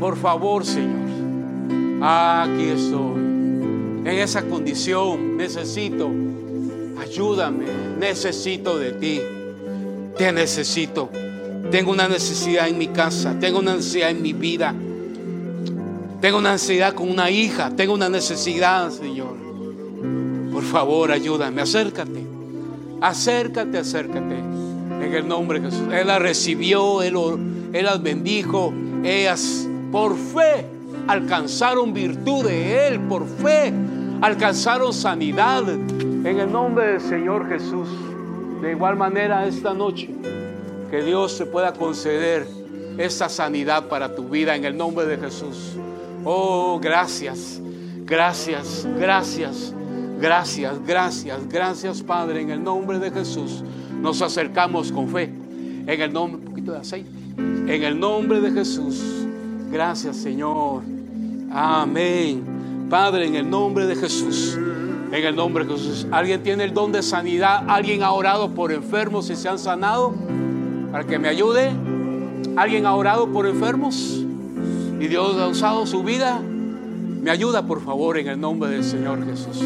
[0.00, 3.20] Por favor, Señor, aquí estoy.
[3.20, 6.10] En esa condición necesito,
[6.98, 7.66] ayúdame,
[7.98, 9.20] necesito de ti.
[10.20, 11.08] Te necesito.
[11.70, 14.74] Tengo una necesidad en mi casa, tengo una necesidad en mi vida.
[16.20, 19.34] Tengo una necesidad con una hija, tengo una necesidad, Señor.
[20.52, 22.22] Por favor, ayúdame, acércate.
[23.00, 24.34] Acércate, acércate.
[24.36, 25.88] En el nombre de Jesús.
[25.90, 27.16] Él la recibió, Él,
[27.72, 28.74] él las bendijo.
[29.02, 30.66] Ellas por fe
[31.08, 33.72] alcanzaron virtud de Él, por fe
[34.20, 35.66] alcanzaron sanidad.
[35.66, 37.88] En el nombre del Señor Jesús.
[38.60, 40.10] De igual manera esta noche,
[40.90, 42.46] que Dios te pueda conceder
[42.98, 45.76] esa sanidad para tu vida en el nombre de Jesús.
[46.24, 47.60] Oh, gracias,
[48.04, 49.74] gracias, gracias,
[50.20, 53.64] gracias, gracias, gracias Padre, en el nombre de Jesús.
[54.00, 55.32] Nos acercamos con fe.
[55.86, 57.10] En el nombre, un poquito de aceite.
[57.38, 59.26] En el nombre de Jesús.
[59.70, 60.82] Gracias Señor.
[61.50, 62.88] Amén.
[62.90, 64.58] Padre, en el nombre de Jesús.
[65.12, 66.06] En el nombre de Jesús.
[66.10, 67.64] ¿Alguien tiene el don de sanidad?
[67.68, 70.14] ¿Alguien ha orado por enfermos y se han sanado?
[70.92, 71.70] Para que me ayude.
[72.56, 74.20] ¿Alguien ha orado por enfermos?
[75.00, 79.24] y Dios ha usado su vida, me ayuda por favor en el nombre del Señor
[79.24, 79.64] Jesús.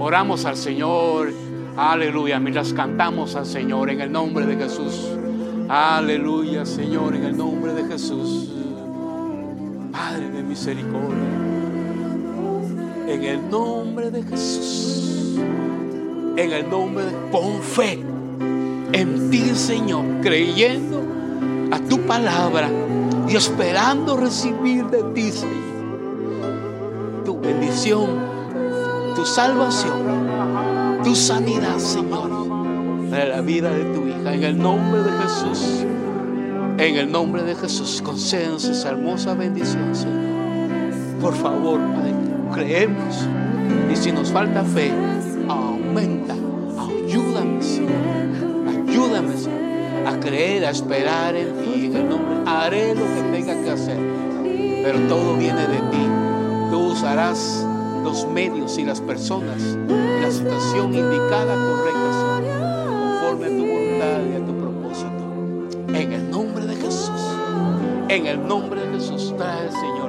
[0.00, 1.32] Oramos al Señor,
[1.76, 5.08] aleluya, mientras cantamos al Señor en el nombre de Jesús.
[5.68, 8.50] Aleluya, Señor, en el nombre de Jesús.
[9.92, 11.28] Padre de misericordia,
[13.12, 15.36] en el nombre de Jesús,
[16.36, 17.12] en el nombre de...
[17.30, 18.02] Pon fe
[18.92, 21.02] en ti, Señor, creyendo
[21.70, 22.70] a tu palabra
[23.28, 28.06] y esperando recibir de ti, Señor, tu bendición,
[29.14, 32.30] tu salvación, tu sanidad, Señor,
[33.10, 34.34] para la vida de tu hija.
[34.34, 35.84] En el nombre de Jesús,
[36.78, 40.22] en el nombre de Jesús, concédenos esa hermosa bendición, Señor.
[41.20, 42.21] Por favor, Padre,
[42.52, 43.28] creemos.
[43.90, 44.92] Y si nos falta fe,
[45.48, 48.88] aumenta, ayúdame, Señor.
[48.88, 49.62] Ayúdame, Señor
[50.06, 51.86] a creer, a esperar en ti.
[51.86, 53.98] En el nombre, haré lo que tenga que hacer.
[54.84, 56.06] Pero todo viene de ti.
[56.70, 57.66] Tú usarás
[58.02, 62.40] los medios y las personas y la situación indicada, correcta,
[63.00, 65.98] conforme a tu voluntad y a tu propósito.
[65.98, 67.10] En el nombre de Jesús.
[68.08, 70.01] En el nombre de Jesús, trae, Señor,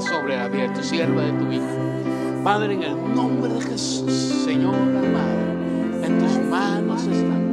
[0.00, 2.42] sobre la tu sierva, de tu hija.
[2.42, 4.12] Padre, en el nombre de Jesús,
[4.44, 7.49] Señor amado, en tus manos están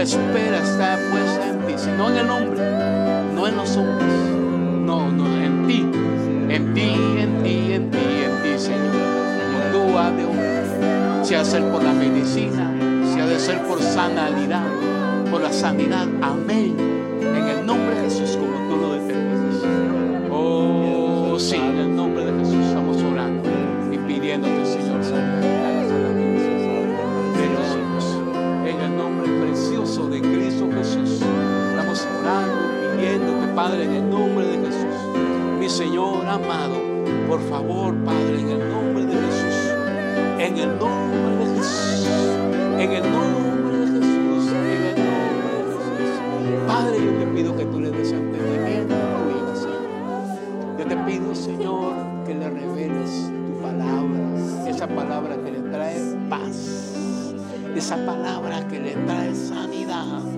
[0.00, 2.60] Espera está puesta en ti, sino en el hombre,
[3.34, 4.08] no en los hombres,
[4.86, 5.84] no, no, en ti,
[6.48, 8.92] en ti, en ti, en ti, en ti, Señor.
[9.72, 12.72] Tú has de obrar, si ha por la medicina,
[13.12, 14.62] si ha de ser por sanidad,
[15.32, 16.76] por la sanidad, amén.
[17.20, 19.64] En el nombre de Jesús, como tú lo determinas.
[20.30, 21.60] Oh, sí.
[32.20, 34.96] orando, pidiéndote, Padre, en el nombre de Jesús.
[35.58, 36.76] Mi Señor amado,
[37.28, 39.74] por favor, Padre, en el nombre de Jesús.
[40.38, 42.36] En el nombre de Jesús.
[42.78, 44.52] En el nombre de Jesús.
[44.52, 46.66] En el nombre de Jesús.
[46.66, 50.78] Padre, yo te pido que tú le des entendimiento a Señor.
[50.78, 51.94] Yo te pido, Señor,
[52.26, 54.68] que le reveles tu palabra.
[54.68, 56.00] Esa palabra que le trae
[56.30, 56.94] paz.
[57.74, 60.37] Esa palabra que le trae sanidad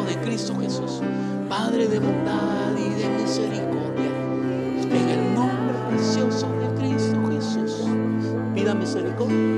[0.00, 1.02] de Cristo Jesús,
[1.50, 4.10] Padre de bondad y de misericordia,
[4.90, 7.88] en el nombre precioso de Cristo Jesús,
[8.54, 9.51] pida misericordia,